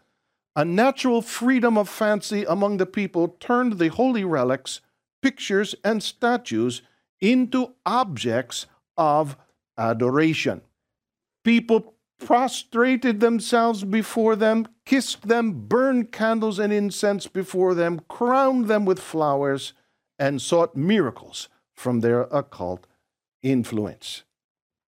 A 0.56 0.64
natural 0.64 1.20
freedom 1.20 1.76
of 1.76 1.86
fancy 1.86 2.44
among 2.44 2.78
the 2.78 2.86
people 2.86 3.36
turned 3.38 3.78
the 3.78 3.88
holy 3.88 4.24
relics, 4.24 4.80
pictures, 5.20 5.74
and 5.84 6.02
statues 6.02 6.80
into 7.20 7.74
objects 7.84 8.66
of 8.96 9.36
adoration. 9.76 10.62
People 11.44 11.92
prostrated 12.18 13.20
themselves 13.20 13.84
before 13.84 14.34
them, 14.34 14.66
kissed 14.86 15.28
them, 15.28 15.66
burned 15.68 16.10
candles 16.10 16.58
and 16.58 16.72
incense 16.72 17.26
before 17.26 17.74
them, 17.74 18.00
crowned 18.08 18.66
them 18.66 18.86
with 18.86 18.98
flowers, 18.98 19.74
and 20.18 20.40
sought 20.40 20.74
miracles 20.74 21.50
from 21.74 22.00
their 22.00 22.22
occult 22.32 22.86
influence. 23.42 24.22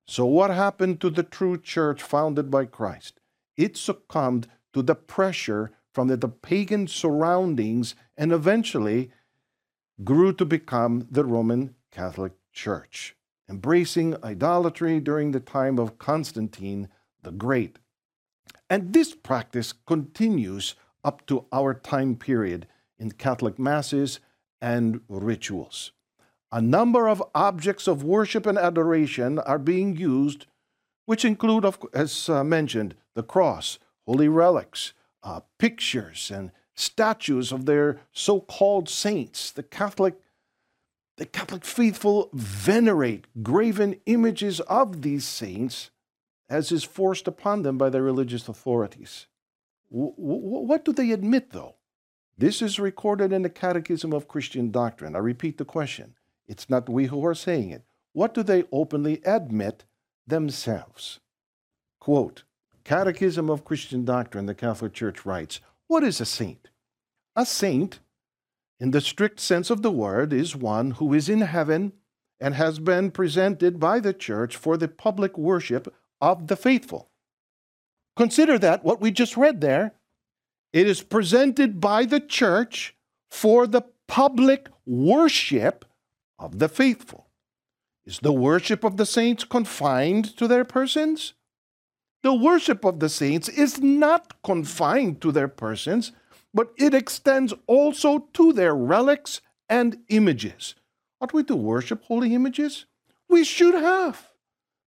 So, 0.07 0.25
what 0.25 0.51
happened 0.51 1.03
to 1.03 1.11
the 1.11 1.23
true 1.23 1.59
church 1.59 2.03
founded 2.03 2.51
by 2.51 2.65
Christ? 2.65 3.21
It 3.59 3.77
succumbed 3.77 4.49
to 4.73 4.83
the 4.83 4.95
pressure 4.95 5.71
from 5.93 6.09
the, 6.09 6.17
the 6.17 6.29
pagan 6.29 6.87
surroundings 6.87 7.95
and 8.17 8.33
eventually 8.33 9.11
grew 10.05 10.33
to 10.33 10.45
become 10.45 11.09
the 11.11 11.25
Roman 11.25 11.75
Catholic 11.91 12.33
Church, 12.53 13.17
embracing 13.49 14.23
idolatry 14.25 15.01
during 15.01 15.33
the 15.33 15.41
time 15.41 15.79
of 15.79 15.99
Constantine 15.99 16.89
the 17.23 17.33
Great. 17.33 17.79
And 18.71 18.93
this 18.93 19.15
practice 19.15 19.73
continues 19.73 20.75
up 21.03 21.27
to 21.27 21.47
our 21.53 21.75
time 21.75 22.17
period 22.17 22.67
in 22.99 23.13
Catholic 23.13 23.59
masses 23.59 24.21
and 24.61 25.01
rituals. 25.09 25.93
A 26.51 26.61
number 26.61 27.09
of 27.09 27.23
objects 27.35 27.87
of 27.87 28.03
worship 28.03 28.47
and 28.47 28.59
adoration 28.59 29.39
are 29.41 29.59
being 29.59 29.97
used, 29.97 30.47
which 31.07 31.25
include, 31.25 31.67
as 31.93 32.29
uh, 32.29 32.43
mentioned, 32.43 32.95
the 33.15 33.23
cross, 33.23 33.79
holy 34.09 34.27
relics, 34.29 34.95
uh, 35.23 35.41
pictures, 35.59 36.31
and 36.35 36.51
statues 36.75 37.53
of 37.53 37.67
their 37.67 38.01
so-called 38.11 38.89
saints. 38.89 39.51
The 39.51 39.63
Catholic, 39.63 40.15
the 41.19 41.27
Catholic 41.27 41.63
faithful 41.63 42.31
venerate 42.33 43.27
graven 43.43 44.01
images 44.07 44.61
of 44.61 45.03
these 45.03 45.27
saints 45.27 45.91
as 46.49 46.73
is 46.73 46.85
forced 46.85 47.29
upon 47.29 47.63
them 47.63 47.77
by 47.77 47.91
their 47.91 48.03
religious 48.03 48.49
authorities. 48.49 49.27
W- 49.93 50.15
what 50.17 50.87
do 50.87 50.95
they 50.95 51.11
admit, 51.11 51.51
though? 51.51 51.75
This 52.39 52.63
is 52.63 52.79
recorded 52.79 53.31
in 53.31 53.43
the 53.43 53.51
Catechism 53.51 54.15
of 54.15 54.27
Christian 54.27 54.71
Doctrine. 54.71 55.15
I 55.15 55.19
repeat 55.19 55.59
the 55.59 55.67
question. 55.67 56.15
It's 56.47 56.71
not 56.71 56.89
we 56.89 57.07
who 57.07 57.27
are 57.27 57.35
saying 57.35 57.73
it. 57.73 57.83
What 58.15 58.33
do 58.33 58.43
they 58.43 58.65
openly 58.73 59.21
admit 59.27 59.85
themselves? 60.27 61.21
Quote, 62.01 62.45
Catechism 62.89 63.51
of 63.51 63.67
Christian 63.67 64.07
Doctrine, 64.07 64.47
the 64.47 64.55
Catholic 64.55 64.95
Church 64.95 65.27
writes, 65.27 65.61
What 65.89 66.03
is 66.03 66.23
a 66.23 66.25
saint? 66.25 66.71
A 67.37 67.45
saint, 67.45 68.01
in 68.81 68.93
the 68.93 69.03
strict 69.03 69.41
sense 69.41 69.69
of 69.69 69.83
the 69.83 69.91
word, 69.91 70.33
is 70.33 70.57
one 70.57 70.93
who 70.93 71.13
is 71.13 71.29
in 71.29 71.43
heaven 71.43 71.93
and 72.41 72.55
has 72.55 72.79
been 72.79 73.11
presented 73.11 73.79
by 73.79 74.01
the 74.01 74.15
church 74.15 74.57
for 74.57 74.79
the 74.79 74.89
public 74.89 75.37
worship 75.37 75.95
of 76.23 76.47
the 76.47 76.57
faithful. 76.57 77.11
Consider 78.17 78.59
that, 78.59 78.85
what 78.85 79.03
we 79.03 79.11
just 79.11 79.37
read 79.37 79.61
there. 79.61 79.93
It 80.73 80.87
is 80.87 81.03
presented 81.03 81.83
by 81.83 82.07
the 82.07 82.21
church 82.21 82.97
for 83.31 83.67
the 83.67 83.83
public 84.07 84.71
worship 84.87 85.85
of 86.39 86.59
the 86.59 86.71
faithful. 86.71 87.27
Is 88.07 88.21
the 88.21 88.33
worship 88.33 88.83
of 88.83 88.97
the 88.97 89.05
saints 89.05 89.45
confined 89.45 90.35
to 90.39 90.49
their 90.49 90.65
persons? 90.65 91.35
The 92.23 92.35
worship 92.35 92.85
of 92.85 92.99
the 92.99 93.09
saints 93.09 93.49
is 93.49 93.81
not 93.81 94.43
confined 94.43 95.21
to 95.21 95.31
their 95.31 95.49
persons, 95.49 96.13
but 96.53 96.73
it 96.77 96.93
extends 96.95 97.55
also 97.67 98.29
to 98.35 98.53
their 98.53 98.75
relics 98.75 99.41
and 99.69 99.99
images. 100.09 100.75
Ought 101.21 101.33
we 101.33 101.45
to 101.45 101.55
worship 101.55 102.05
holy 102.05 102.35
images? 102.35 102.87
We 103.29 103.45
should 103.45 103.75
have, 103.75 104.31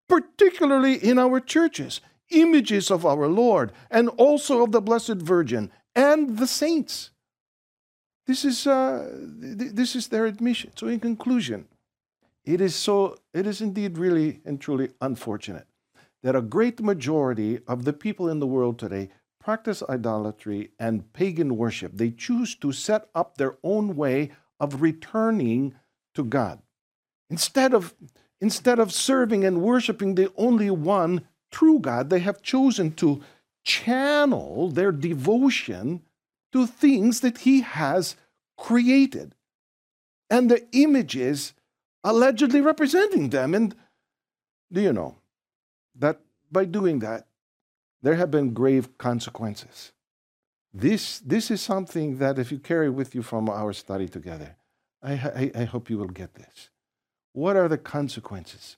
particularly 0.08 0.94
in 0.94 1.18
our 1.18 1.38
churches, 1.40 2.00
images 2.30 2.90
of 2.90 3.06
our 3.06 3.28
Lord 3.28 3.72
and 3.90 4.08
also 4.10 4.64
of 4.64 4.72
the 4.72 4.80
Blessed 4.80 5.16
Virgin 5.16 5.70
and 5.94 6.38
the 6.38 6.46
saints. 6.46 7.10
This 8.26 8.44
is, 8.44 8.66
uh, 8.66 9.08
th- 9.40 9.72
this 9.72 9.94
is 9.94 10.08
their 10.08 10.26
admission. 10.26 10.70
So, 10.76 10.86
in 10.86 11.00
conclusion, 11.00 11.66
it 12.44 12.60
is 12.60 12.74
so, 12.74 13.18
it 13.34 13.46
is 13.46 13.60
indeed 13.60 13.98
really 13.98 14.40
and 14.44 14.60
truly 14.60 14.90
unfortunate 15.00 15.66
that 16.22 16.36
a 16.36 16.42
great 16.42 16.80
majority 16.80 17.60
of 17.66 17.84
the 17.84 17.92
people 17.92 18.28
in 18.28 18.40
the 18.40 18.46
world 18.46 18.78
today 18.78 19.08
practice 19.40 19.82
idolatry 19.88 20.70
and 20.78 21.12
pagan 21.12 21.56
worship. 21.56 21.92
They 21.94 22.10
choose 22.10 22.54
to 22.56 22.72
set 22.72 23.08
up 23.14 23.36
their 23.36 23.56
own 23.62 23.96
way 23.96 24.30
of 24.58 24.82
returning 24.82 25.74
to 26.14 26.24
God. 26.24 26.60
Instead 27.30 27.72
of, 27.72 27.94
instead 28.40 28.78
of 28.78 28.92
serving 28.92 29.44
and 29.44 29.62
worshiping 29.62 30.14
the 30.14 30.30
only 30.36 30.70
one 30.70 31.26
true 31.50 31.78
God, 31.78 32.10
they 32.10 32.18
have 32.20 32.42
chosen 32.42 32.92
to 32.94 33.22
channel 33.64 34.68
their 34.68 34.92
devotion 34.92 36.02
to 36.52 36.66
things 36.66 37.20
that 37.20 37.38
He 37.38 37.62
has 37.62 38.16
created 38.58 39.34
and 40.28 40.50
the 40.50 40.66
images 40.72 41.54
allegedly 42.04 42.60
representing 42.60 43.30
them. 43.30 43.54
And 43.54 43.74
do 44.72 44.80
you 44.80 44.92
know, 44.92 45.16
that 46.00 46.20
by 46.50 46.64
doing 46.64 46.98
that, 46.98 47.26
there 48.02 48.16
have 48.16 48.30
been 48.30 48.52
grave 48.52 48.98
consequences. 48.98 49.92
This, 50.72 51.20
this 51.20 51.50
is 51.50 51.60
something 51.60 52.18
that 52.18 52.38
if 52.38 52.50
you 52.50 52.58
carry 52.58 52.90
with 52.90 53.14
you 53.14 53.22
from 53.22 53.48
our 53.48 53.72
study 53.72 54.08
together, 54.08 54.56
I, 55.02 55.12
I, 55.12 55.50
I 55.54 55.64
hope 55.64 55.90
you 55.90 55.98
will 55.98 56.08
get 56.08 56.34
this. 56.34 56.70
What 57.32 57.56
are 57.56 57.68
the 57.68 57.78
consequences? 57.78 58.76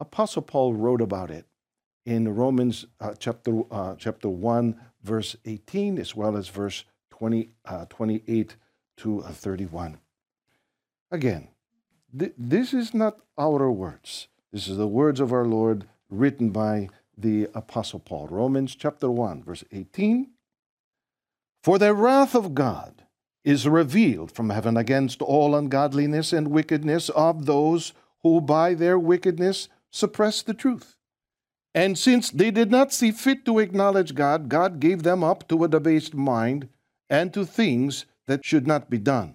Apostle 0.00 0.42
Paul 0.42 0.74
wrote 0.74 1.00
about 1.00 1.30
it 1.30 1.46
in 2.04 2.34
Romans 2.34 2.86
uh, 3.00 3.14
chapter, 3.18 3.62
uh, 3.70 3.94
chapter 3.96 4.28
1, 4.28 4.80
verse 5.02 5.36
18, 5.44 5.98
as 5.98 6.14
well 6.14 6.36
as 6.36 6.48
verse 6.48 6.84
20, 7.10 7.50
uh, 7.64 7.86
28 7.88 8.56
to 8.98 9.22
uh, 9.22 9.28
31. 9.30 9.98
Again, 11.10 11.48
th- 12.18 12.34
this 12.36 12.74
is 12.74 12.92
not 12.92 13.18
our 13.38 13.70
words. 13.70 14.28
This 14.52 14.68
is 14.68 14.76
the 14.76 14.88
words 14.88 15.20
of 15.20 15.32
our 15.32 15.44
Lord 15.44 15.86
written 16.12 16.50
by 16.50 16.88
the 17.16 17.48
Apostle 17.54 18.00
Paul. 18.00 18.28
Romans 18.28 18.74
chapter 18.74 19.10
1, 19.10 19.42
verse 19.42 19.64
18. 19.72 20.30
For 21.62 21.78
the 21.78 21.94
wrath 21.94 22.34
of 22.34 22.54
God 22.54 23.04
is 23.44 23.66
revealed 23.66 24.30
from 24.30 24.50
heaven 24.50 24.76
against 24.76 25.22
all 25.22 25.54
ungodliness 25.54 26.32
and 26.32 26.48
wickedness 26.48 27.08
of 27.10 27.46
those 27.46 27.92
who 28.22 28.40
by 28.40 28.74
their 28.74 28.98
wickedness 28.98 29.68
suppress 29.90 30.42
the 30.42 30.54
truth. 30.54 30.96
And 31.74 31.98
since 31.98 32.30
they 32.30 32.50
did 32.50 32.70
not 32.70 32.92
see 32.92 33.10
fit 33.10 33.44
to 33.46 33.58
acknowledge 33.58 34.14
God, 34.14 34.48
God 34.48 34.78
gave 34.78 35.02
them 35.02 35.24
up 35.24 35.48
to 35.48 35.64
a 35.64 35.68
debased 35.68 36.14
mind 36.14 36.68
and 37.08 37.32
to 37.32 37.44
things 37.44 38.04
that 38.26 38.44
should 38.44 38.66
not 38.66 38.90
be 38.90 38.98
done. 38.98 39.34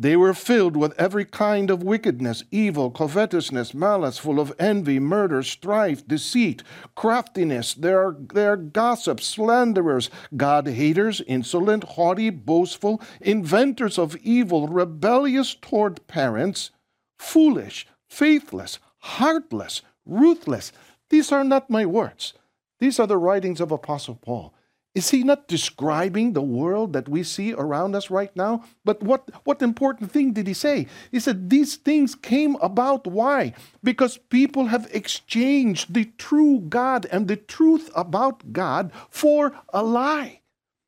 They 0.00 0.14
were 0.14 0.32
filled 0.32 0.76
with 0.76 0.94
every 0.96 1.24
kind 1.24 1.70
of 1.70 1.82
wickedness, 1.82 2.44
evil, 2.52 2.92
covetousness, 2.92 3.74
malice, 3.74 4.16
full 4.16 4.38
of 4.38 4.54
envy, 4.56 5.00
murder, 5.00 5.42
strife, 5.42 6.06
deceit, 6.06 6.62
craftiness. 6.94 7.74
They 7.74 7.92
are, 7.92 8.16
they 8.32 8.46
are 8.46 8.56
gossips, 8.56 9.26
slanderers, 9.26 10.08
God 10.36 10.68
haters, 10.68 11.20
insolent, 11.22 11.82
haughty, 11.82 12.30
boastful, 12.30 13.02
inventors 13.20 13.98
of 13.98 14.14
evil, 14.18 14.68
rebellious 14.68 15.56
toward 15.56 16.06
parents, 16.06 16.70
foolish, 17.18 17.88
faithless, 18.08 18.78
heartless, 18.98 19.82
ruthless. 20.06 20.70
These 21.10 21.32
are 21.32 21.42
not 21.42 21.70
my 21.70 21.84
words. 21.84 22.34
These 22.78 23.00
are 23.00 23.08
the 23.08 23.18
writings 23.18 23.60
of 23.60 23.72
Apostle 23.72 24.14
Paul. 24.14 24.54
Is 24.98 25.10
he 25.10 25.22
not 25.22 25.46
describing 25.46 26.32
the 26.32 26.42
world 26.42 26.92
that 26.92 27.08
we 27.08 27.22
see 27.22 27.52
around 27.52 27.94
us 27.94 28.10
right 28.10 28.34
now? 28.34 28.64
But 28.84 29.00
what, 29.00 29.30
what 29.44 29.62
important 29.62 30.10
thing 30.10 30.32
did 30.32 30.48
he 30.48 30.54
say? 30.54 30.88
He 31.12 31.20
said 31.20 31.50
these 31.50 31.76
things 31.76 32.16
came 32.16 32.56
about. 32.56 33.06
Why? 33.06 33.54
Because 33.80 34.18
people 34.18 34.66
have 34.66 34.88
exchanged 34.90 35.94
the 35.94 36.06
true 36.18 36.58
God 36.68 37.06
and 37.12 37.28
the 37.28 37.36
truth 37.36 37.92
about 37.94 38.52
God 38.52 38.90
for 39.08 39.52
a 39.68 39.84
lie. 39.84 40.40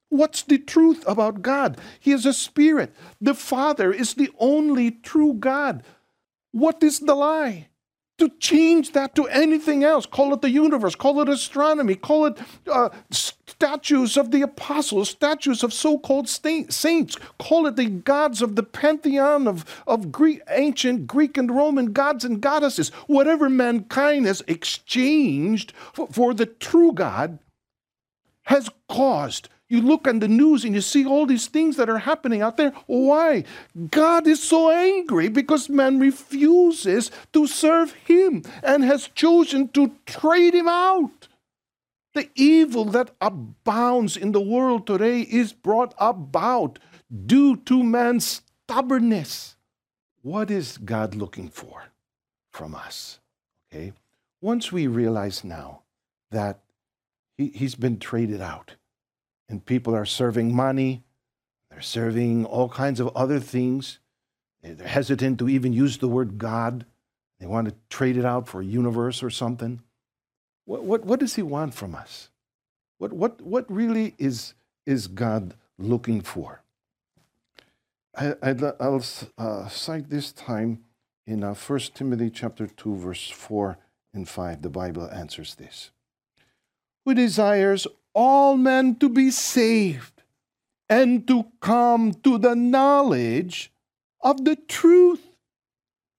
What's 0.09 0.43
the 0.43 0.59
truth 0.59 1.05
about 1.07 1.41
God? 1.41 1.79
He 2.01 2.11
is 2.11 2.27
a 2.27 2.33
spirit. 2.33 2.93
The 3.21 3.35
Father 3.35 3.93
is 3.93 4.15
the 4.15 4.33
only 4.41 4.91
true 4.91 5.35
God. 5.35 5.85
What 6.51 6.83
is 6.83 6.99
the 6.99 7.15
lie? 7.15 7.70
To 8.21 8.29
change 8.39 8.93
that 8.93 9.15
to 9.15 9.27
anything 9.29 9.83
else. 9.83 10.07
Call 10.07 10.33
it 10.35 10.43
the 10.43 10.51
universe, 10.51 10.95
call 10.95 11.21
it 11.21 11.29
astronomy, 11.29 11.95
call 11.95 12.27
it 12.27 12.39
uh, 12.71 12.91
statues 13.11 14.17
of 14.17 14.31
the 14.31 14.43
apostles, 14.43 15.11
statues 15.11 15.63
of 15.63 15.73
so 15.73 15.99
called 15.99 16.29
saints, 16.29 17.17
call 17.39 17.67
it 17.67 17.77
the 17.77 17.87
gods 17.87 18.43
of 18.43 18.57
the 18.57 18.63
pantheon 18.63 19.49
of, 19.49 19.83
of 19.87 20.13
Greek, 20.13 20.43
ancient 20.51 21.07
Greek 21.07 21.37
and 21.37 21.51
Roman 21.51 21.93
gods 21.93 22.25
and 22.25 22.41
goddesses. 22.41 22.91
Whatever 23.07 23.49
mankind 23.49 24.27
has 24.27 24.43
exchanged 24.47 25.73
for, 25.93 26.07
for 26.09 26.35
the 26.35 26.47
true 26.47 26.93
God 26.93 27.39
has 28.45 28.69
caused 28.89 29.49
you 29.71 29.81
look 29.81 30.09
on 30.09 30.19
the 30.19 30.29
news 30.29 30.65
and 30.65 30.75
you 30.75 30.81
see 30.81 31.07
all 31.07 31.25
these 31.27 31.47
things 31.47 31.77
that 31.77 31.89
are 31.89 31.99
happening 31.99 32.43
out 32.43 32.57
there. 32.57 32.73
Why? 32.87 33.45
God 33.91 34.27
is 34.27 34.43
so 34.43 34.71
angry 34.71 35.29
because 35.29 35.69
man 35.69 36.01
refuses 36.01 37.11
to 37.33 37.47
serve 37.47 37.93
him 37.93 38.43
and 38.65 38.83
has 38.83 39.09
chosen 39.15 39.69
to 39.69 39.93
trade 40.07 40.55
him 40.55 40.69
out. 40.69 41.29
The 42.15 42.29
evil 42.35 42.85
that 42.87 43.13
abounds 43.21 44.17
in 44.17 44.33
the 44.33 44.41
world 44.41 44.89
today 44.89 45.21
is 45.21 45.53
brought 45.53 45.95
about 45.99 46.81
due 47.27 47.57
to 47.57 47.85
man's 47.85 48.43
stubbornness. 48.67 49.55
What 50.23 50.51
is 50.51 50.79
God 50.79 51.15
looking 51.15 51.49
for 51.49 51.85
from 52.51 52.75
us? 52.75 53.21
Okay? 53.73 53.93
Once 54.41 54.73
we 54.73 54.89
realize 54.89 55.45
now 55.45 55.83
that 56.33 56.59
he, 57.39 57.53
he's 57.55 57.77
been 57.77 58.01
traded 58.01 58.41
out, 58.41 58.75
and 59.51 59.67
people 59.67 59.95
are 59.95 60.07
serving 60.07 60.55
money, 60.55 61.03
they're 61.71 61.83
serving 61.83 62.45
all 62.47 62.69
kinds 62.69 63.01
of 63.01 63.09
other 63.17 63.41
things. 63.41 63.99
They're 64.63 64.87
hesitant 64.87 65.39
to 65.41 65.49
even 65.49 65.73
use 65.73 65.99
the 65.99 66.09
word 66.09 66.39
God. 66.39 66.87
They 67.39 67.47
want 67.47 67.69
to 67.69 67.75
trade 67.89 68.17
it 68.17 68.25
out 68.25 68.49
for 68.49 68.61
a 68.61 68.65
universe 68.65 69.23
or 69.23 69.31
something. 69.31 69.83
What, 70.67 70.85
what, 70.85 71.05
what 71.05 71.21
does 71.21 71.35
He 71.35 71.43
want 71.43 71.75
from 71.75 71.95
us? 71.95 72.31
What, 72.99 73.13
what, 73.13 73.41
what 73.41 73.71
really 73.71 74.15
is, 74.19 74.55
is 74.87 75.07
God 75.07 75.55
looking 75.79 76.21
for? 76.21 76.63
I, 78.15 78.53
will 78.53 79.03
uh, 79.39 79.69
cite 79.69 80.11
this 80.11 80.33
time 80.33 80.85
in 81.27 81.43
uh, 81.43 81.55
1 81.55 81.79
Timothy 81.95 82.29
chapter 82.29 82.67
2, 82.67 82.97
verse 82.97 83.31
4 83.31 83.79
and 84.13 84.29
5. 84.29 84.63
The 84.63 84.69
Bible 84.69 85.09
answers 85.11 85.55
this. 85.55 85.91
Who 87.05 87.15
desires 87.15 87.87
all 88.21 88.55
men 88.55 88.95
to 88.97 89.09
be 89.09 89.31
saved 89.31 90.23
and 90.91 91.27
to 91.27 91.47
come 91.61 92.13
to 92.13 92.37
the 92.37 92.55
knowledge 92.55 93.73
of 94.21 94.45
the 94.45 94.57
truth. 94.57 95.27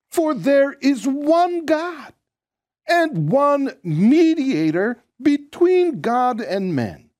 For 0.10 0.34
there 0.34 0.74
is 0.82 1.08
one 1.08 1.64
God 1.68 2.12
and 2.88 3.30
one 3.30 3.74
mediator 3.84 4.98
between 5.22 6.02
God 6.02 6.42
and 6.42 6.76
men, 6.76 7.12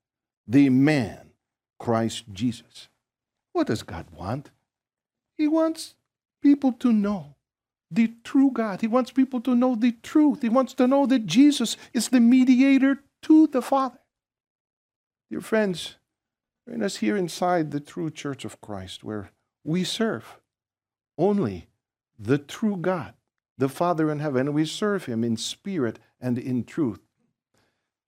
the 0.48 0.68
man, 0.68 1.30
Christ 1.78 2.24
Jesus. 2.32 2.88
What 3.52 3.68
does 3.68 3.84
God 3.84 4.06
want? 4.10 4.50
He 5.38 5.46
wants 5.46 5.94
people 6.42 6.72
to 6.80 6.92
know 6.92 7.36
the 7.88 8.12
true 8.24 8.50
God. 8.50 8.80
He 8.80 8.88
wants 8.88 9.12
people 9.12 9.40
to 9.42 9.54
know 9.54 9.76
the 9.76 9.92
truth. 10.02 10.42
He 10.42 10.48
wants 10.48 10.74
to 10.74 10.88
know 10.88 11.06
that 11.06 11.24
Jesus 11.26 11.76
is 11.92 12.08
the 12.08 12.18
mediator 12.18 12.98
to 13.22 13.46
the 13.46 13.62
Father. 13.62 14.01
Dear 15.32 15.40
friends, 15.40 15.96
bring 16.66 16.82
us 16.82 16.96
here 16.96 17.16
inside 17.16 17.70
the 17.70 17.80
true 17.80 18.10
church 18.10 18.44
of 18.44 18.60
Christ 18.60 19.02
where 19.02 19.30
we 19.64 19.82
serve 19.82 20.38
only 21.16 21.68
the 22.18 22.36
true 22.36 22.76
God, 22.76 23.14
the 23.56 23.70
Father 23.70 24.10
in 24.10 24.18
heaven, 24.18 24.48
and 24.48 24.54
we 24.54 24.66
serve 24.66 25.06
Him 25.06 25.24
in 25.24 25.38
spirit 25.38 25.98
and 26.20 26.38
in 26.38 26.64
truth. 26.64 27.00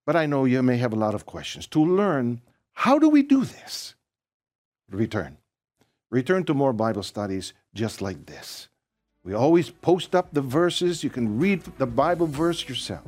But 0.05 0.15
I 0.15 0.27
know 0.27 0.45
you 0.45 0.61
may 0.61 0.77
have 0.77 0.93
a 0.93 0.97
lot 0.97 1.15
of 1.15 1.25
questions. 1.25 1.65
To 1.69 1.83
learn, 1.83 2.41
how 2.73 2.99
do 2.99 3.09
we 3.09 3.23
do 3.23 3.43
this? 3.43 3.95
Return. 4.91 5.37
Return 6.11 6.43
to 6.43 6.53
more 6.53 6.73
Bible 6.73 7.01
studies 7.01 7.53
just 7.73 8.03
like 8.03 8.27
this. 8.27 8.69
We 9.23 9.33
always 9.33 9.71
post 9.71 10.13
up 10.13 10.31
the 10.31 10.41
verses. 10.41 11.03
You 11.03 11.09
can 11.09 11.39
read 11.39 11.63
the 11.79 11.87
Bible 11.87 12.27
verse 12.27 12.69
yourself. 12.69 13.07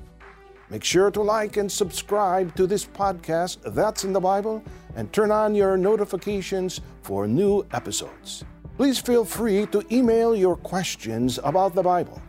Make 0.70 0.84
sure 0.84 1.10
to 1.12 1.22
like 1.22 1.56
and 1.56 1.72
subscribe 1.72 2.54
to 2.56 2.68
this 2.68 2.86
podcast, 2.86 3.60
That's 3.74 4.04
in 4.04 4.12
the 4.12 4.20
Bible, 4.20 4.62
and 4.98 5.14
turn 5.14 5.32
on 5.32 5.56
your 5.56 5.78
notifications 5.78 6.82
for 7.04 7.26
new 7.26 7.66
episodes. 7.72 8.44
Please 8.76 9.00
feel 9.00 9.24
free 9.24 9.66
to 9.68 9.82
email 9.96 10.36
your 10.36 10.58
questions 10.58 11.40
about 11.46 11.74
the 11.74 11.82
Bible, 11.82 12.22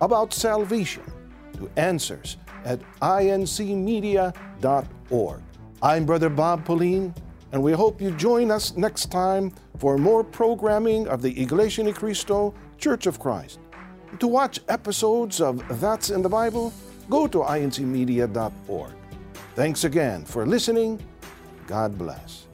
about 0.00 0.34
salvation, 0.34 1.04
to 1.52 1.70
answers 1.76 2.36
at 2.64 2.80
incmedia.org. 3.00 4.32
I'm 5.80 6.04
Brother 6.04 6.28
Bob 6.30 6.64
Pauline, 6.64 7.14
and 7.52 7.62
we 7.62 7.70
hope 7.70 8.00
you 8.00 8.10
join 8.10 8.50
us 8.50 8.76
next 8.76 9.12
time 9.12 9.52
for 9.78 9.96
more 9.98 10.24
programming 10.24 11.06
of 11.06 11.22
the 11.22 11.40
Iglesia 11.40 11.84
Ni 11.84 11.92
Cristo 11.92 12.54
Church 12.76 13.06
of 13.06 13.20
Christ. 13.20 13.60
To 14.18 14.26
watch 14.26 14.58
episodes 14.68 15.40
of 15.40 15.62
That's 15.80 16.10
in 16.10 16.22
the 16.22 16.28
Bible, 16.28 16.72
go 17.08 17.26
to 17.26 17.38
incmedia.org. 17.38 18.92
Thanks 19.54 19.84
again 19.84 20.24
for 20.24 20.46
listening. 20.46 21.00
God 21.66 21.96
bless. 21.96 22.46